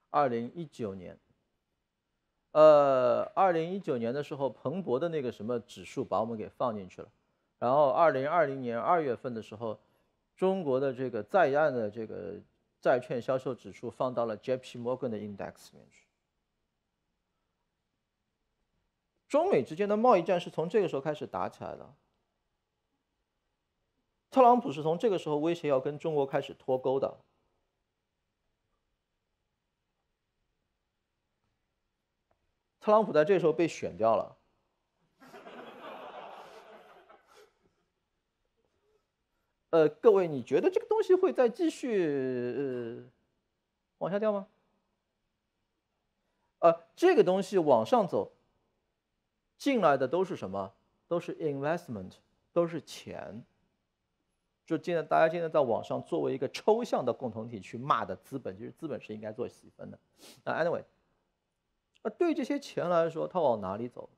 [0.08, 1.18] 二零一九年，
[2.52, 7.12] 呃，二零一九年的时候，彭博的那个什么指数把我们给放进去了，
[7.58, 9.78] 然后二零二零年二月份的时候，
[10.36, 12.40] 中国的这个在岸的这个
[12.80, 14.78] 债券销售指数放到了 J.P.
[14.78, 16.06] Morgan 的 index 里面去。
[19.28, 21.94] 中美之间的贸易战是从这个时候开始打起来的。
[24.30, 27.18] 特朗普是从这个时候威胁要跟中国开始脱钩的。
[32.80, 34.35] 特朗普在这时候被选掉了。
[39.76, 42.02] 呃，各位，你觉得这个东西会再继续
[42.56, 43.04] 呃
[43.98, 44.46] 往下掉吗？
[46.60, 48.32] 呃，这个东西往上走，
[49.58, 50.72] 进来的都是什么？
[51.06, 52.12] 都是 investment，
[52.54, 53.44] 都是钱。
[54.64, 59.98] 就现在，大家现在在网上作为一个抽象的共同体去骂的资本，其实资本是应该做细分的。
[60.42, 60.82] 那 anyway，
[62.02, 64.08] 那对这些钱来说，它往哪里走？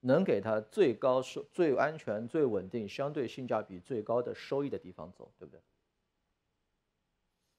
[0.00, 5.60] 能给他最高收、最安全、最稳定、相对性价比最高的收益的地方走，对不对？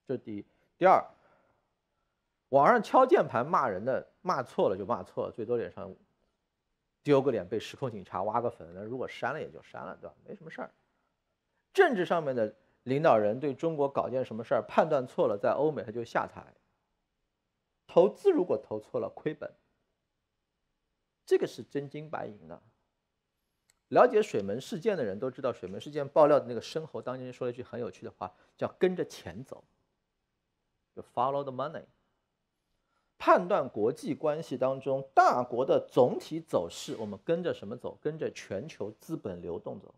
[0.08, 0.45] 这第一。
[0.77, 1.06] 第二，
[2.49, 5.95] 网上敲键盘骂人的，骂错了就骂错了，最多脸上
[7.04, 10.15] 丢个脸被时空警察挖个坟，那如果删了也就删了，对吧？
[10.25, 10.71] 没什么事儿。
[11.73, 16.43] 政治上面的领导人对中国搞件什么事儿判断错了，在欧美他就下台。
[17.86, 19.54] 投资如果投错了，亏本。
[21.32, 22.62] 这个是真金白银的。
[23.88, 29.63] 了解水门事件的人都知道，水门事件爆料的那个申猴当年说了一句很有趣的话，叫“跟着钱走”，
[30.94, 31.86] 就 “follow the money”。
[33.17, 37.98] 判断国际关系当中大国的总体走势，我们跟着什么走？
[38.02, 39.96] 跟着全球资本流动走，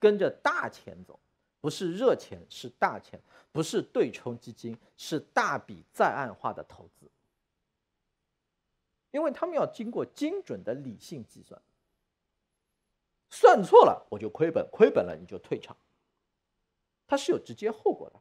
[0.00, 1.20] 跟着大钱走，
[1.60, 3.20] 不是热钱，是大钱，
[3.52, 7.08] 不是对冲基金，是大笔在岸化的投资，
[9.14, 11.62] 因为他们要经过精准的理性计算，
[13.30, 15.76] 算错了我就亏本，亏本了你就退场，
[17.06, 18.20] 它是有直接后果的。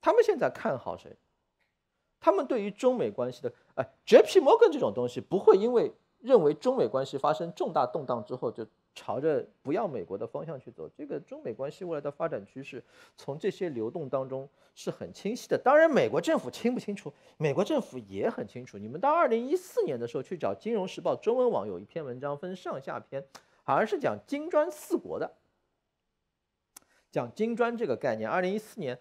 [0.00, 1.16] 他们现在看好谁？
[2.20, 4.38] 他们对于中美关系的，哎，J.P.
[4.38, 8.64] Morgan 这种东西不会因为认为中美关系发生重大动荡之后就
[8.94, 10.88] 朝着不要美国的方向去走。
[10.96, 12.82] 这个中美关系未来的发展趋势，
[13.16, 15.58] 从这些流动当中是很清晰的。
[15.58, 17.12] 当然，美国政府清不清楚？
[17.36, 18.78] 美国政府也很清楚。
[18.78, 23.24] 你们到二零一四年的时候去找《金融时报》中文网有一篇文章，分上下篇，
[23.62, 25.34] 好像是讲金砖四国的，
[27.10, 28.30] 讲金砖这个概念。
[28.30, 28.98] 二零一四年。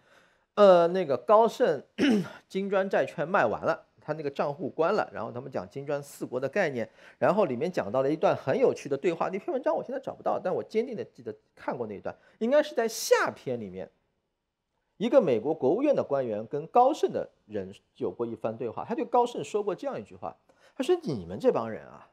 [0.55, 1.83] 呃，那个高盛
[2.47, 6.87] 金砖债券卖完了，他那个账户关了，然后他们讲金砖四国的概念，
[7.17, 9.29] 然后里面讲到了一段很有趣的对话。
[9.29, 13.89] 那篇文章我现在找不到，但我坚定的记得看过那一段，应该是在下篇里面，
[14.97, 20.35] 一个美国国务院的官员跟高盛的人有过一番对话，他对高盛说过这样一句话，
[20.75, 22.09] 他说：“你们这帮人啊，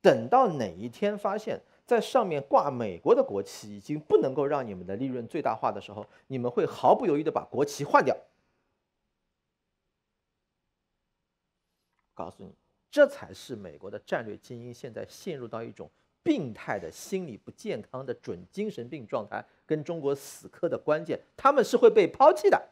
[0.00, 8.16] 等到哪一天发现。”在上面挂美国的国旗已经不能够让你们的利润最大化的时候，你们会毫不犹豫的把国旗换掉。
[12.14, 12.54] 告诉你，
[12.90, 15.90] 这才是美国的战略精英现在陷入到一种
[16.22, 21.20] 病态的心理不健康的准精神病状态，跟中国死磕的关键。
[21.36, 22.70] 他们是会被抛弃的，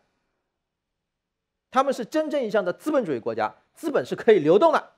[1.70, 4.94] 他们是真正意义上的资本主义国家，资本是可以流动的。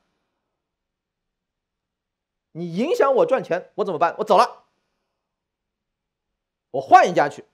[2.52, 4.14] 你影响我赚钱，我怎么办？
[4.18, 4.66] 我走了，
[6.70, 7.44] 我换一家去，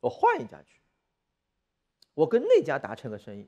[0.00, 0.80] 我换一家去，
[2.16, 3.46] 我跟那家达成个生意，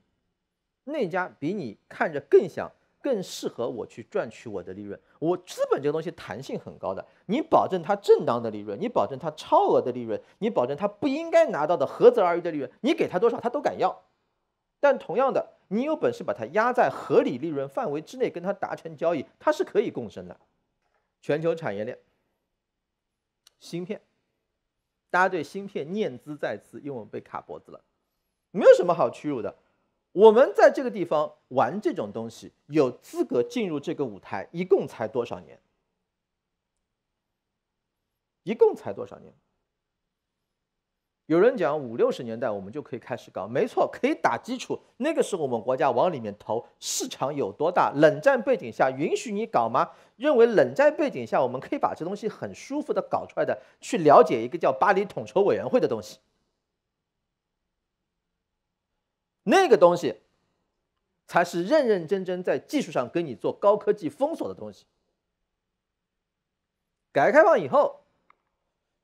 [0.85, 2.71] 那家比你看着更想、
[3.03, 5.01] 更适合我去赚取我的利润。
[5.19, 14.05] 我资本这个东西弹性很高的，你保证它正当的利润，你保证它超额的利润，你保证它不应该拿到的合则而渔的利润，你给他多少，他都敢要。
[14.79, 15.55] 但同样的。
[15.71, 20.41] 你有本事把它压在合理利润范围之内，跟它达成交易，它是可以共生的。
[21.21, 21.99] 全球产业链，
[23.61, 24.01] 芯片，
[25.11, 27.85] 大家对芯片念兹在兹，因为我们被卡脖子了，
[28.51, 29.57] 没有什么好屈辱的。
[30.13, 35.61] 我们在这个地方玩这种东西，有资格进入这个舞台，一共才多少年？
[38.43, 39.33] 一共才多少年？
[41.27, 44.81] 有人讲五六十年代我们就可以开始搞，没错，可以打基础。
[44.97, 47.93] 那个时候我们国家往里面投，市场有多大？
[47.97, 49.91] 冷战背景下允许你搞吗？
[50.17, 53.61] 认为冷战背景下我们可以把这东西很舒服的搞出来的。
[53.79, 56.19] 去了解一个叫巴黎统筹委员会的东西，
[59.49, 60.21] 那个东西
[61.27, 64.87] 才是认认真真在技术上跟你做高科技封锁的东西。
[67.13, 68.05] 改革开放以后，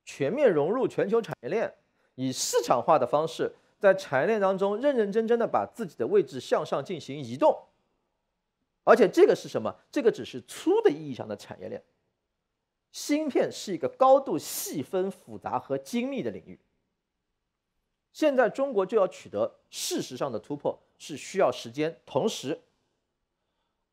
[0.03, 1.75] 全面融入全球产业链。
[2.15, 7.67] 以市场化的方式，在产业链当中认认真真的把自己的位置向上进行移动，
[8.83, 9.75] 而且这个是什么？
[9.91, 11.83] 这个只是粗的意义上的产业链。
[12.91, 16.57] 芯片是一个高度细分、复杂和精密的领域。
[18.15, 21.99] 现在中国就要取得事实上的突破，是需要时间。
[22.05, 22.57] 同时，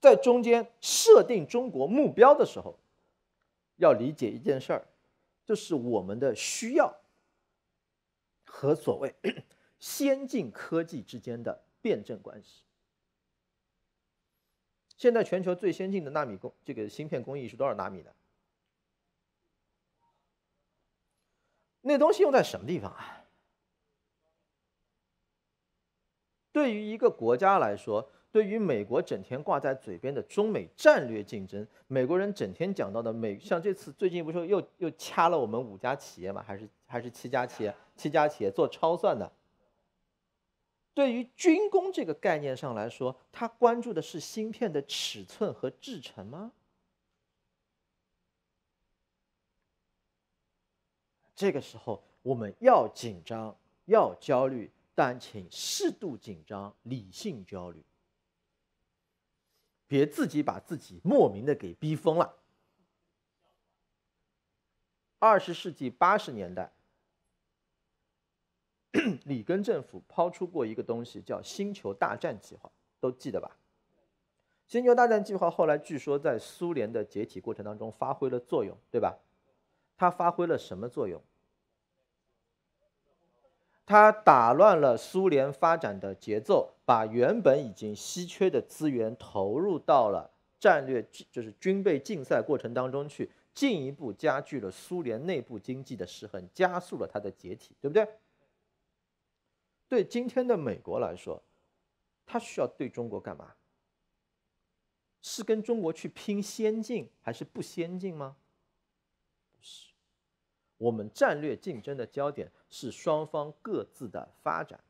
[0.01, 2.79] 在中间设定中国目标的时候，
[3.79, 4.87] 要理解一件事儿，
[5.45, 7.01] 就是我们的需要。
[8.44, 9.13] 和所谓
[9.81, 12.63] 先进科技之间的辩证关系。
[14.96, 18.15] 现在全球最先进的纳米工这个芯片工艺是多少纳米的？
[21.81, 23.21] 那东西用在什么地方啊？
[26.53, 28.09] 对于一个国家来说。
[28.33, 39.31] 对于美国整天挂在嘴边的中美战略竞争，美国人整天讲到的美，像这次最近不是又又掐了我们五家企业嘛，还是还是七家企业，七家企业做超算的。
[40.94, 46.53] 对于军工这个概念上来说，他关注的是芯片的尺寸和制程吗？
[51.35, 57.83] 这个时候我们要紧张，要焦虑，但请适度紧张，理性焦虑，
[59.87, 62.37] 别自己把自己莫名的给逼疯了。
[65.19, 66.73] 二十世纪八十年代，
[69.25, 72.71] 里根政府抛出过一个东西，叫“星球大战计划”，
[73.01, 73.57] 都记得吧？
[74.67, 79.19] 星球大战计划后来据说在苏联的解体过程当中发挥了作用，对吧？
[79.97, 81.23] 它发挥了什么作用？
[83.93, 98.09] 它打乱了苏联发展的节奏，把原本已经稀缺的资源投入到了战略，就是军备竞赛过程当中去，进一步加剧了苏联内部经济的失衡，加速了它的解体，对不对？
[99.90, 101.43] 对今天的美国来说，
[102.25, 103.53] 它需要对中国干嘛？
[105.21, 108.37] 是跟中国去拼先进还是不先进吗？
[109.53, 109.92] 不是，
[110.83, 114.81] 我们战略竞争的焦点是双方各自的发展。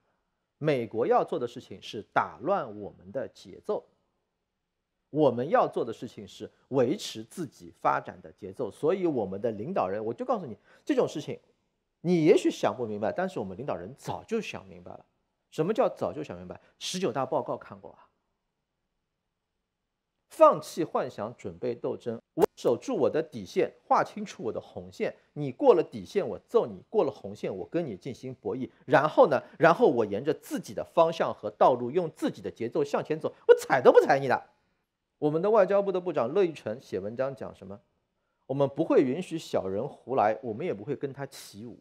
[0.56, 3.84] 美国要做的事情是打乱我们的节奏，
[5.10, 8.70] 我们要做的事情是维持自己发展的节奏。
[8.70, 11.38] 所以，我们的领导人，我就告诉你，这种事情，
[12.00, 15.04] 你也许想不明白，但是我们领导人早就想明白了。
[15.50, 16.58] 什么叫早就想明白？
[16.78, 18.08] 十九大报告看过啊。
[20.32, 22.18] 放弃幻想，准备斗争。
[22.32, 25.14] 我守住我的底线，划清楚我的红线。
[25.34, 28.70] 你过了底线，我揍你；过了红线，我跟你进行博弈。
[28.86, 29.42] 然后呢？
[29.58, 33.30] 然后我沿着自己的方向和道路，用自己的节奏向前走。
[33.46, 34.42] 我踩都不踩你的。
[35.18, 37.78] 我们的外交部的部长乐玉成写文章讲什么？
[38.46, 41.78] 我们不会允许小人胡来，我们也不会跟他起舞。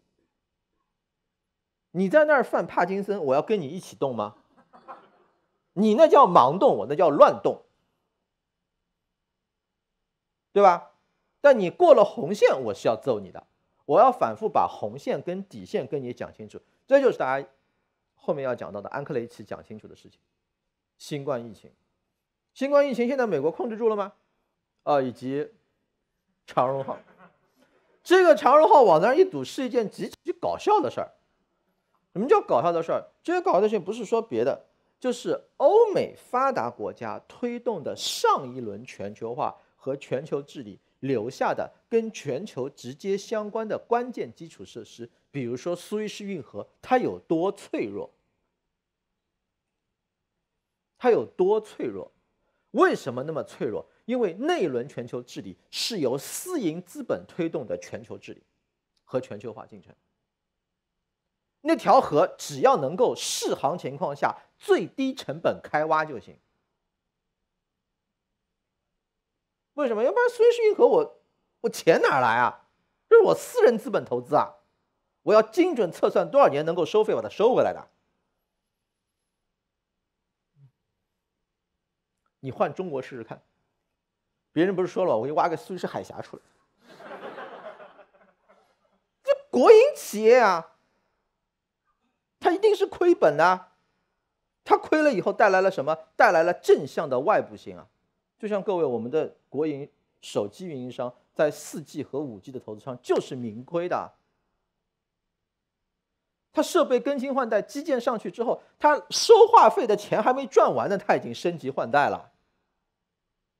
[1.91, 4.35] 你在那儿犯帕金森，我要跟你一起动吗？
[5.71, 7.61] 你那叫盲动，我那叫乱动。
[10.53, 10.91] 对吧？
[11.39, 13.47] 但你过了红线，我是要揍你的。
[13.85, 17.47] 我要反复把红线跟底线跟你讲清楚，这就是大家
[18.13, 20.19] 后面要讲到的安克雷奇讲清楚的事情。
[20.97, 21.71] 新冠疫情，
[22.53, 24.13] 新冠疫情现在美国控制住了吗？
[24.83, 25.51] 啊，以及
[26.45, 26.97] 长荣号，
[28.03, 31.11] 这个长荣号往那儿一堵是一件极其搞笑的事儿。
[32.13, 33.03] 什么叫搞笑的事儿？
[33.23, 34.67] 这些搞笑的事情不是说别的，
[34.99, 39.57] 就是欧美发达国家推动的上一轮全球化。
[39.81, 48.07] 和全球治理留下的跟全球直接相关的关键基础设施，比如说苏伊士运河，它有多脆弱？
[50.99, 52.11] 它有多脆弱？
[52.71, 53.83] 为什么那么脆弱？
[54.05, 58.43] 因为那一轮全球治理是由私营资本推动的全球治理
[59.03, 59.91] 和全球化进程。
[61.61, 66.37] 那条河只要能够适航情况下最低成本开挖就行。
[69.73, 70.03] 为什么？
[70.03, 71.21] 要不然孙氏运河我
[71.61, 72.67] 我钱哪来啊？
[73.09, 74.55] 这是我私人资本投资啊！
[75.23, 77.89] 我要精准测算多少年能够收费，把它收回来的。
[82.39, 83.43] 你换中国试试看，
[84.51, 86.43] 别人不是说了，我给你挖个苏伊士海峡出来，
[89.23, 90.75] 这国营企业啊，
[92.39, 93.67] 它一定是亏本的。
[94.63, 95.97] 它亏了以后带来了什么？
[96.15, 97.89] 带来了正向的外部性啊！
[98.39, 99.35] 就像各位我们的。
[99.51, 99.87] 国营
[100.21, 104.13] 手机运营商在四 G 和五 G 的投资上就是明亏的。
[106.53, 112.31] 他设备更新换代，基建上去之后，他收话费的钱还没赚完呢，他已经升级换代了。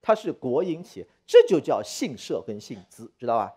[0.01, 3.53] 他是国营企业，这就叫信社跟信资，知道吧？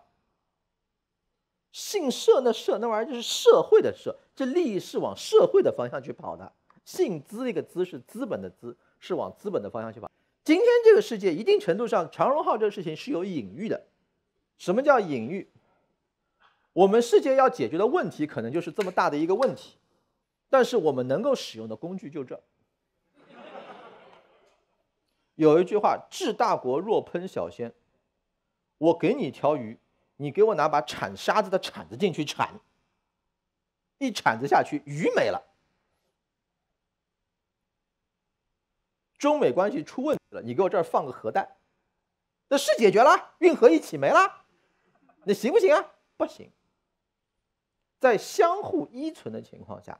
[1.71, 6.51] 信社那社那玩意儿就是社会的社，这利益是往社会的方向去跑的。
[6.83, 10.09] 信资那个资是资本的资，是往资本的方向去跑。
[10.45, 13.87] 今天这个世界，一定程度上，长荣号这个事情是有隐喻的。
[14.59, 15.49] 什么叫隐喻？
[16.71, 19.79] 我们世界要解决的问题，可能就是这么大的一个问题，
[20.47, 22.43] 但是我们能够使用的工具就这。
[25.33, 27.73] 有一句话：“治大国若烹小鲜。”
[28.77, 29.79] 我给你条鱼，
[30.17, 32.59] 你给我拿把铲沙子的铲子进去铲，
[33.97, 35.43] 一铲子下去，鱼没了。
[39.17, 41.55] 中美关系出问题你给我这儿放个核弹，
[42.47, 44.45] 那是解决了，运河一起没了，
[45.23, 45.93] 那行不行啊？
[46.17, 46.51] 不行。
[47.99, 49.99] 在相互依存的情况下，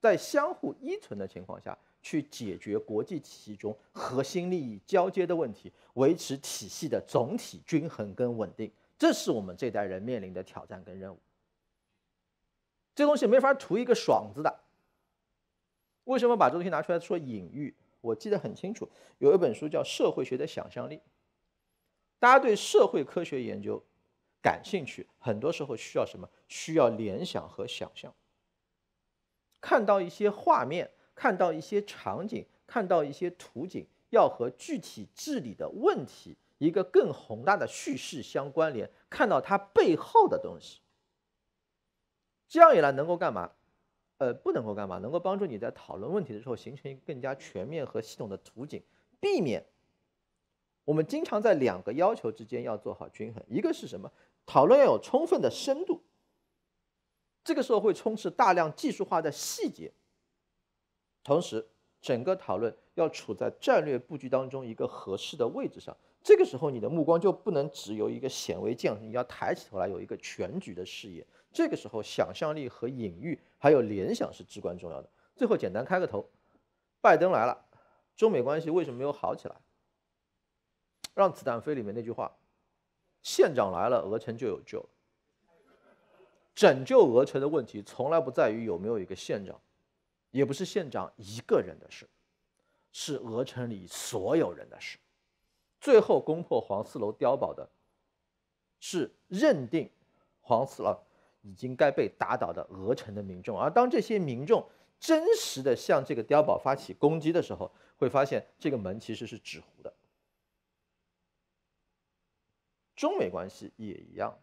[0.00, 11.18] 在相互依存的情况下去解决国际体系中核心利益交接的问题，维持体系的总体均衡跟稳定，这是我们这代人面临的挑战跟任务。
[12.94, 14.60] 这东西没法图一个爽字的。
[16.04, 17.74] 为什么把这东西拿出来说隐喻？
[18.00, 18.88] 我记得很清楚，
[19.18, 20.96] 有一本书叫《社会学的想象力》。
[22.18, 23.82] 大家对社会科学研究
[24.42, 26.28] 感兴趣，很多时候需要什么？
[26.48, 28.14] 需要联想和想象。
[29.60, 40.80] 看到一些画面，看到一些场景，看到一些图景，要和具体治理的问题一个更宏大的叙事相关联，看到它背后的东西。
[42.48, 43.52] 这样一来能够干嘛？
[44.20, 44.98] 呃，不能够干嘛？
[44.98, 48.82] 能够帮助你在讨论问题的时候形成一个更加全面和系统的图景，
[49.18, 49.64] 避免
[50.84, 53.42] 我们经常在两个要求之间要做好均衡。
[53.48, 54.12] 一个是什么？
[54.44, 56.02] 讨论要有充分的深度，
[57.42, 59.90] 这个时候会充斥大量技术化的细节，
[61.24, 61.66] 同时
[62.02, 65.96] 整个讨论要处在战略布局当中一个合适的位置上。
[66.22, 71.26] 这个时候你的目光就不能只有一个显微镜，你要抬起头来有一个全局的视野。
[71.52, 75.08] 这个时候，想象力和隐喻还有联想是至关重要的。
[75.34, 76.28] 最后简单开个头，
[77.00, 77.66] 拜登来了，
[78.16, 79.56] 中美关系为什么没有好起来？
[81.14, 82.30] 让子弹飞里面那句话，
[83.22, 84.84] 县长来了，鹅城就有救。
[86.54, 89.60] 拯救鹅城的问题从来不在于有没有一个县长，
[90.30, 92.08] 也不是县长一个人的事，
[92.92, 94.98] 是鹅城里所有人的事。
[95.80, 97.68] 最后攻破黄四楼碉堡的，
[98.78, 99.90] 是认定
[100.42, 101.00] 黄四楼。
[101.42, 104.68] 已经该被打倒的俄城的民众，而当这些民众
[104.98, 109.94] 真实的向这个碉堡发起攻击的时候，会发现这个门其实是纸糊的。
[112.94, 114.38] 中美关系也一样，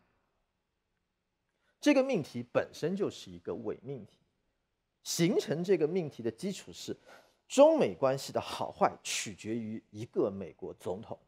[1.79, 4.17] 这个命题本身就是一个伪命题，
[5.03, 6.97] 形成这个命题的基础是
[7.47, 11.19] 中美关系的好坏取决于一个美国总统。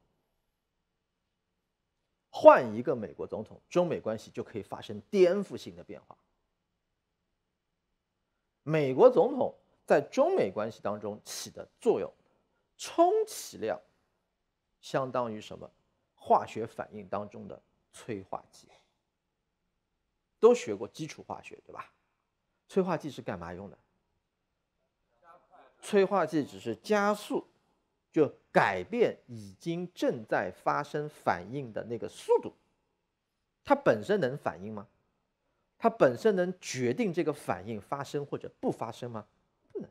[2.29, 6.15] 换一个美国总统，中美关系就可以发生颠覆性的变化。
[8.63, 9.55] 美国总统
[9.85, 12.11] 在中美关系当中起的作用，
[12.77, 13.79] 充其量
[14.79, 15.69] 相当于什么？
[16.13, 17.59] 化学反应当中的
[17.91, 18.67] 催化剂。
[20.39, 21.91] 都学过基础化学，对吧？
[22.67, 23.77] 催化剂是干嘛用的？
[25.81, 27.48] 催化剂只是加速。
[28.11, 32.53] 就改变已经正在发生反应的那个速度，
[33.63, 34.87] 它本身能反应吗？
[35.77, 39.27] 它本身能决定这个反应发生或者不发生吗？
[39.71, 39.89] 不能。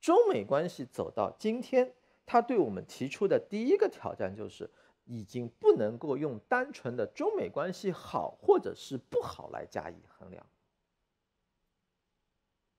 [0.00, 1.92] 中美关系走到今天，
[2.24, 4.70] 它对我们提出的第一个挑战就是，
[5.04, 10.46] 已经不能够用单纯的中美关系好或者是不好来加以衡量。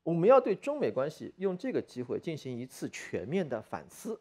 [0.03, 4.19] 我们要对中美关系用这个机会进行一次全面的反思。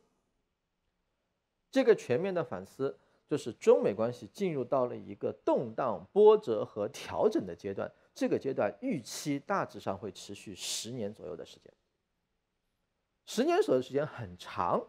[1.70, 7.90] 这个全面的反思，就是中美关系进入到了一个动荡、波折和调整的阶段。
[8.12, 11.72] 这个阶段预期大致上会持续十年左右的时间。
[13.24, 14.84] 十年左右的时间很长，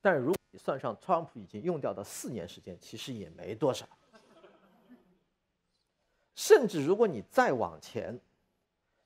[0.00, 3.86] 但如果你算上特朗普已经用掉的四年时间，其实也没多少。
[6.34, 8.18] 甚至如果你再往前，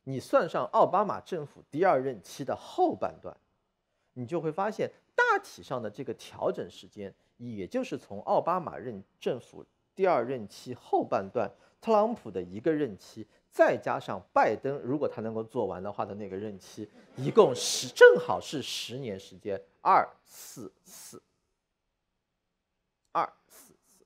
[0.05, 3.37] 你算上奥巴马政府第二任期的后半段，
[4.13, 11.51] 你就会发现大体上的这个调整时间，也就是从奥巴马任政府第二任期后半段，
[11.81, 21.23] 特朗普的一个任期，再加上拜登如果他能够做完的话的那个任期，一共十正好是十年时间，二四四，
[23.13, 24.05] 二四四。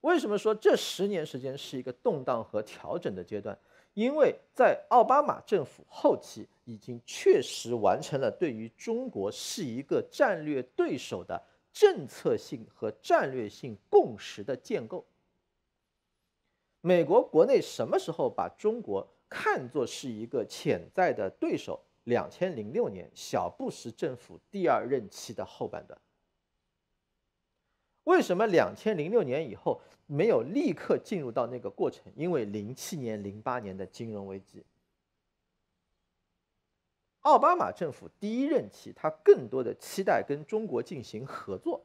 [0.00, 3.58] 为什么说这十年时间是一个动荡和调整的阶段？
[3.98, 11.42] 因为在奥巴马政府后期，已经确实完成了对于中国是一个战略对手的
[11.72, 15.04] 政策性和战略性共识的建构。
[16.80, 21.80] 美国国内什么时候把中国看作是一个潜在的对手？
[22.04, 26.00] 两千零六年，小布什政府第二任期的后半段。
[28.04, 29.80] 为什么两千零六年以后
[30.10, 32.10] 没有立刻进入到那个过程？
[32.16, 34.64] 因为零七年、零八年的金融危机，
[37.20, 41.84] 奥巴马政府第一任期，他更多的期待跟中国进行合作。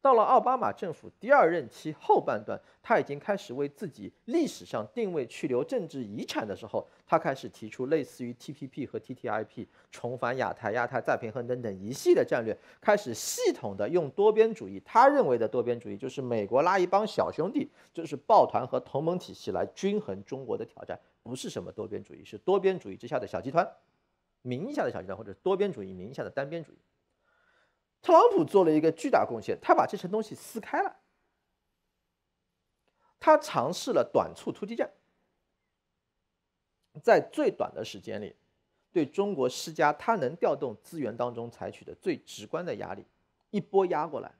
[0.00, 14.80] 到了奥巴马政府第二任期后半段，他已经开始为自己历史上定位去留政治遗产的时候，他开始提出类似于 TPP 和 TTIP 重返亚太、亚太再平衡等等一系列战略，开始系统的用多边主义。
[14.84, 23.68] 他认为的多边主义就是美国拉一帮小兄弟，就是抱团和同盟体系来均衡中国的挑战，不是什么多边主义，是多边主义之下的小集团，
[24.42, 26.76] 名义下的小集团，或者多边主义名义下的单边主义。
[28.00, 30.96] 特朗普做了一个巨大贡献，他把这层东西撕开了。
[33.20, 34.88] 他尝试了短促突击战，
[37.02, 38.36] 在最短的时间里，
[38.92, 43.04] 对中国施加他能调动资源当中采取的最直观的压力，
[43.50, 44.32] 一波压过来。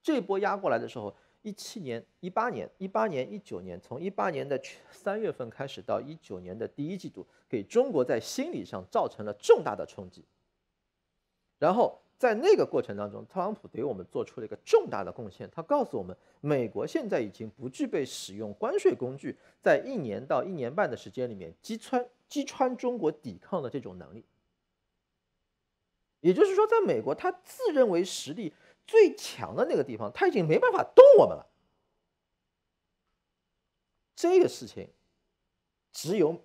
[0.00, 4.58] 这一波压过来的时候，一七年、一八年、一八年、一九年，从一八年的
[4.92, 10.24] 三月份开始到一九年的第一季度，给中国在心理上造成了重大的冲击。
[11.58, 15.48] 然后在那个过程当中，特朗普给我们做出了一个重大的贡献。
[15.50, 24.22] 他告诉我们，美国现在已经不具备使用关税工具，在一年到一年半的时间里面击穿击穿中国抵抗的这种能力。
[26.20, 28.52] 也就是说，在美国，他自认为实力。
[28.86, 31.46] 最强的那个地方，他已经没办法动我们了。
[34.16, 34.90] 这个事情，
[35.92, 36.36] 只有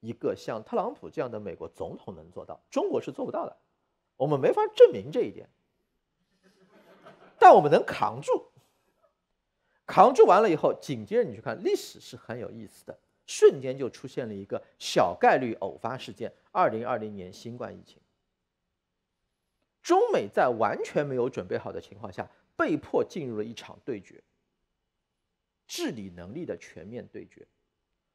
[0.00, 3.56] 一个像特朗普这样的美国总统能做到，中国是做不到的。
[4.16, 5.48] 我们没法证明这一点，
[7.38, 8.50] 但我们能扛住。
[9.84, 18.00] 扛住完了以后，紧接着你去看历史是很有意思的，瞬间就出现了一个小概率偶发事件：二零二零年新冠疫情。
[19.82, 24.22] 中美在完全没有准备好的情况下，被迫进入了一场对决，
[25.66, 27.44] 治理能力的全面对决，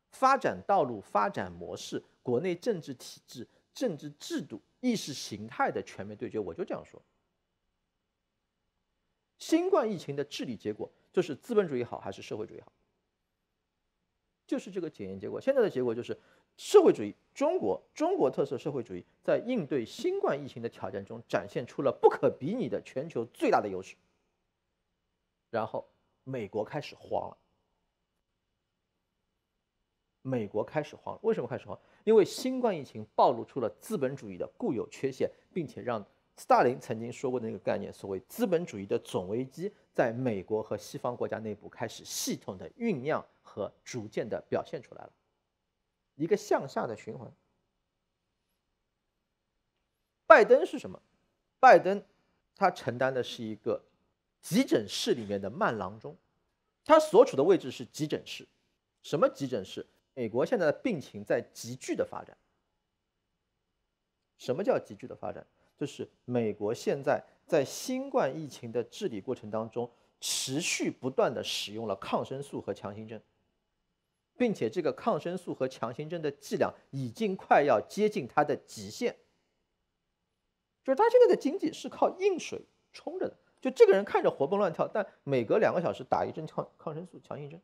[0.10, 6.40] 发展道路、发展模式、国内政治体制、政治制度、意识形态的全面对决。
[6.40, 7.02] 我就这样说，
[9.38, 12.72] 新冠疫情的治理结果就是资本主义好还是社会主义好，
[14.46, 15.40] 就是这个检验结果。
[15.40, 16.20] 现在的结果就是。
[16.60, 23.96] 社会主义，中国中国特色社会主义在应对新冠疫情的挑战中展现出了不可比拟的全球最大的优势。
[25.52, 25.88] 然后，
[26.24, 27.38] 美国开始慌了。
[30.24, 31.80] 美国开始慌了，为什么开始慌？
[32.08, 36.02] 因为新冠疫情暴露出了资本主义的固有缺陷，并且让
[36.38, 45.12] 斯大林曾经说过的那个概念，所谓资本主义的总危机，在美国和西方国家内部开始系统的酝酿和逐渐的表现出来了。
[46.16, 47.30] 一个向下的循环。
[50.26, 51.02] 拜登是什么？
[51.60, 52.02] 拜登
[52.56, 53.84] 他承担的是一个
[54.42, 56.16] 急诊室里面的慢郎中，
[56.86, 58.48] 他所处的位置是急诊室。
[59.04, 59.86] 什么急诊室？
[60.18, 62.36] 美国现在的病情在急剧的发展。
[64.40, 65.46] 什么叫急剧的发展？
[65.78, 69.88] 就是美国现在在新冠疫情的治理过程当中，
[70.20, 73.22] 持续不断的使用了抗生素和强心针。
[74.36, 79.16] 并且这个抗生素和强心针的剂量已经快要接近它的极限，
[80.84, 82.60] 就是他现在的经济是靠硬水
[82.92, 83.38] 冲着的。
[83.62, 87.62] 就这个人看着活蹦乱跳，但每隔两个小时打一针抗抗生素、强心针，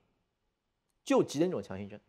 [1.03, 1.99] 救急的那种强心针，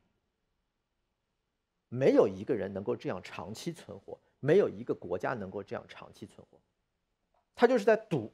[1.94, 6.58] 没有一个人能够这样长期存活，没有一个国家能够这样长期存活，
[7.54, 8.32] 他就是在赌。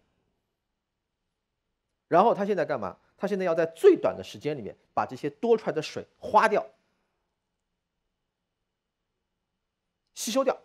[2.08, 2.96] 然后他现在干嘛？
[3.18, 6.66] 他现在要在最短的时间里面把这些多出来的水花掉、
[10.14, 10.58] 吸收掉，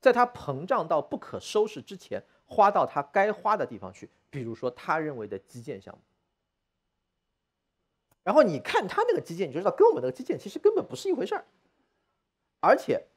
[0.00, 4.08] 在它膨胀到不可收拾之前，花到它该花的地方去。
[4.30, 6.00] 比如说，他认为的基建项目。
[8.22, 11.44] 然后你看他那个基建，你就知道跟我们那个基建其实根本不是一回事儿。
[12.62, 13.08] 而且，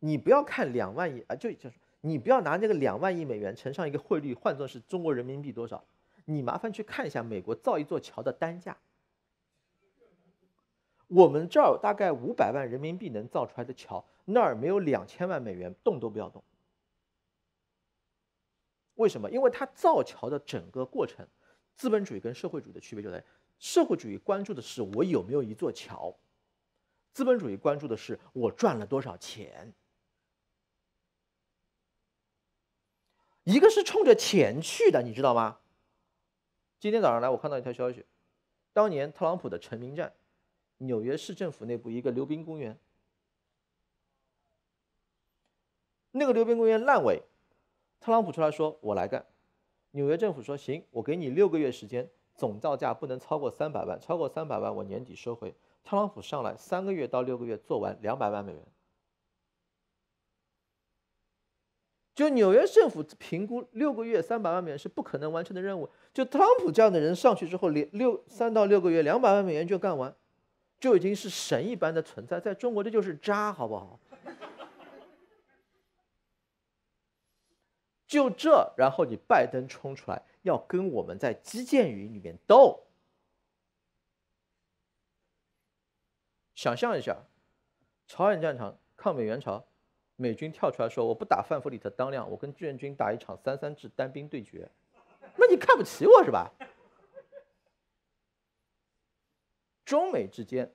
[0.00, 5.82] 你不要看两万亿啊，就就是你不要拿那个两万亿美元乘上一个汇率换作是中国人民币多少。
[6.26, 8.76] 你麻烦去看一下美国造一座桥的单价，
[11.08, 16.44] 我们这儿大概五百万人民币能造出来的桥，那儿没有两千万美元，动都不要动。
[18.96, 19.30] 为什么？
[19.30, 21.26] 因为它造桥的整个过程，
[21.74, 23.24] 资本主义跟社会主义的区别就在
[23.58, 26.14] 社会主义关注的是我有没有一座桥，
[27.12, 29.72] 资本主义关注的是我赚了多少钱。
[33.44, 35.58] 一个是冲着钱去的，你知道吗？
[36.78, 38.04] 今天早上来，我看到一条消息，
[38.72, 40.14] 当年特朗普的成名战，
[40.78, 42.78] 纽约市政府内部一个溜冰公园，
[46.12, 47.22] 那个溜冰公园烂尾，
[47.98, 49.26] 特朗普出来说：“我来干。”
[49.92, 58.62] 纽约政府说：“行，我给你六个月时间，总造价不能超过三百万，超过三百万我年底收回。”特朗普上来三个月到六个月做完两百万美元。
[62.14, 65.88] 就纽约政府评估六个月三百万美元是不可能完成的任务。
[66.12, 70.14] 就特朗普这样的人上去之后，连六三到六个月两百万美元就干完，
[70.78, 72.38] 就已经是神一般的存在。
[72.38, 73.98] 在中国这就是渣，好不好？
[78.06, 82.78] 就这，然后你拜登冲出来要跟我们在基建云里面斗。
[86.60, 87.16] 想象一下，
[88.06, 89.64] 朝鲜战场抗美援朝。
[90.16, 94.70] 美军跳出来说：“我不打范弗里特当量，我跟志愿军打一场三三制单兵对决。”
[95.38, 96.52] 那你看不起我是吧？
[99.86, 100.70] 中美之间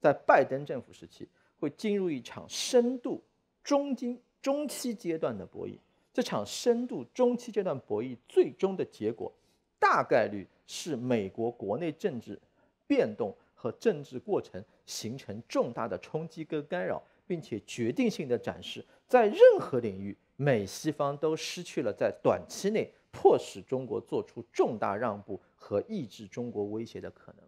[0.00, 1.28] 在拜登政府时期
[1.58, 3.20] 会进入一场深度
[3.64, 5.76] 中经中期阶段的博弈。
[6.12, 9.32] 这场深度中期阶段博弈最终的结果，
[9.76, 12.40] 大概率是美国国内政治
[12.86, 27.44] 变动和政治过程形成重大的冲击跟干扰，并且决定性的展示，在任何领域，美西方都失去了在短期内迫使中国做出重大让步和抑制中国威胁的可能。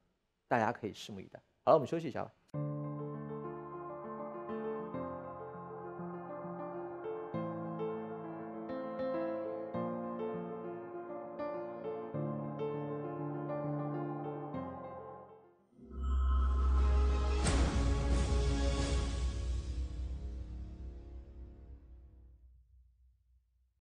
[0.49, 1.41] 大家可以拭目以待。
[1.65, 2.33] 好了，我们休息一下吧。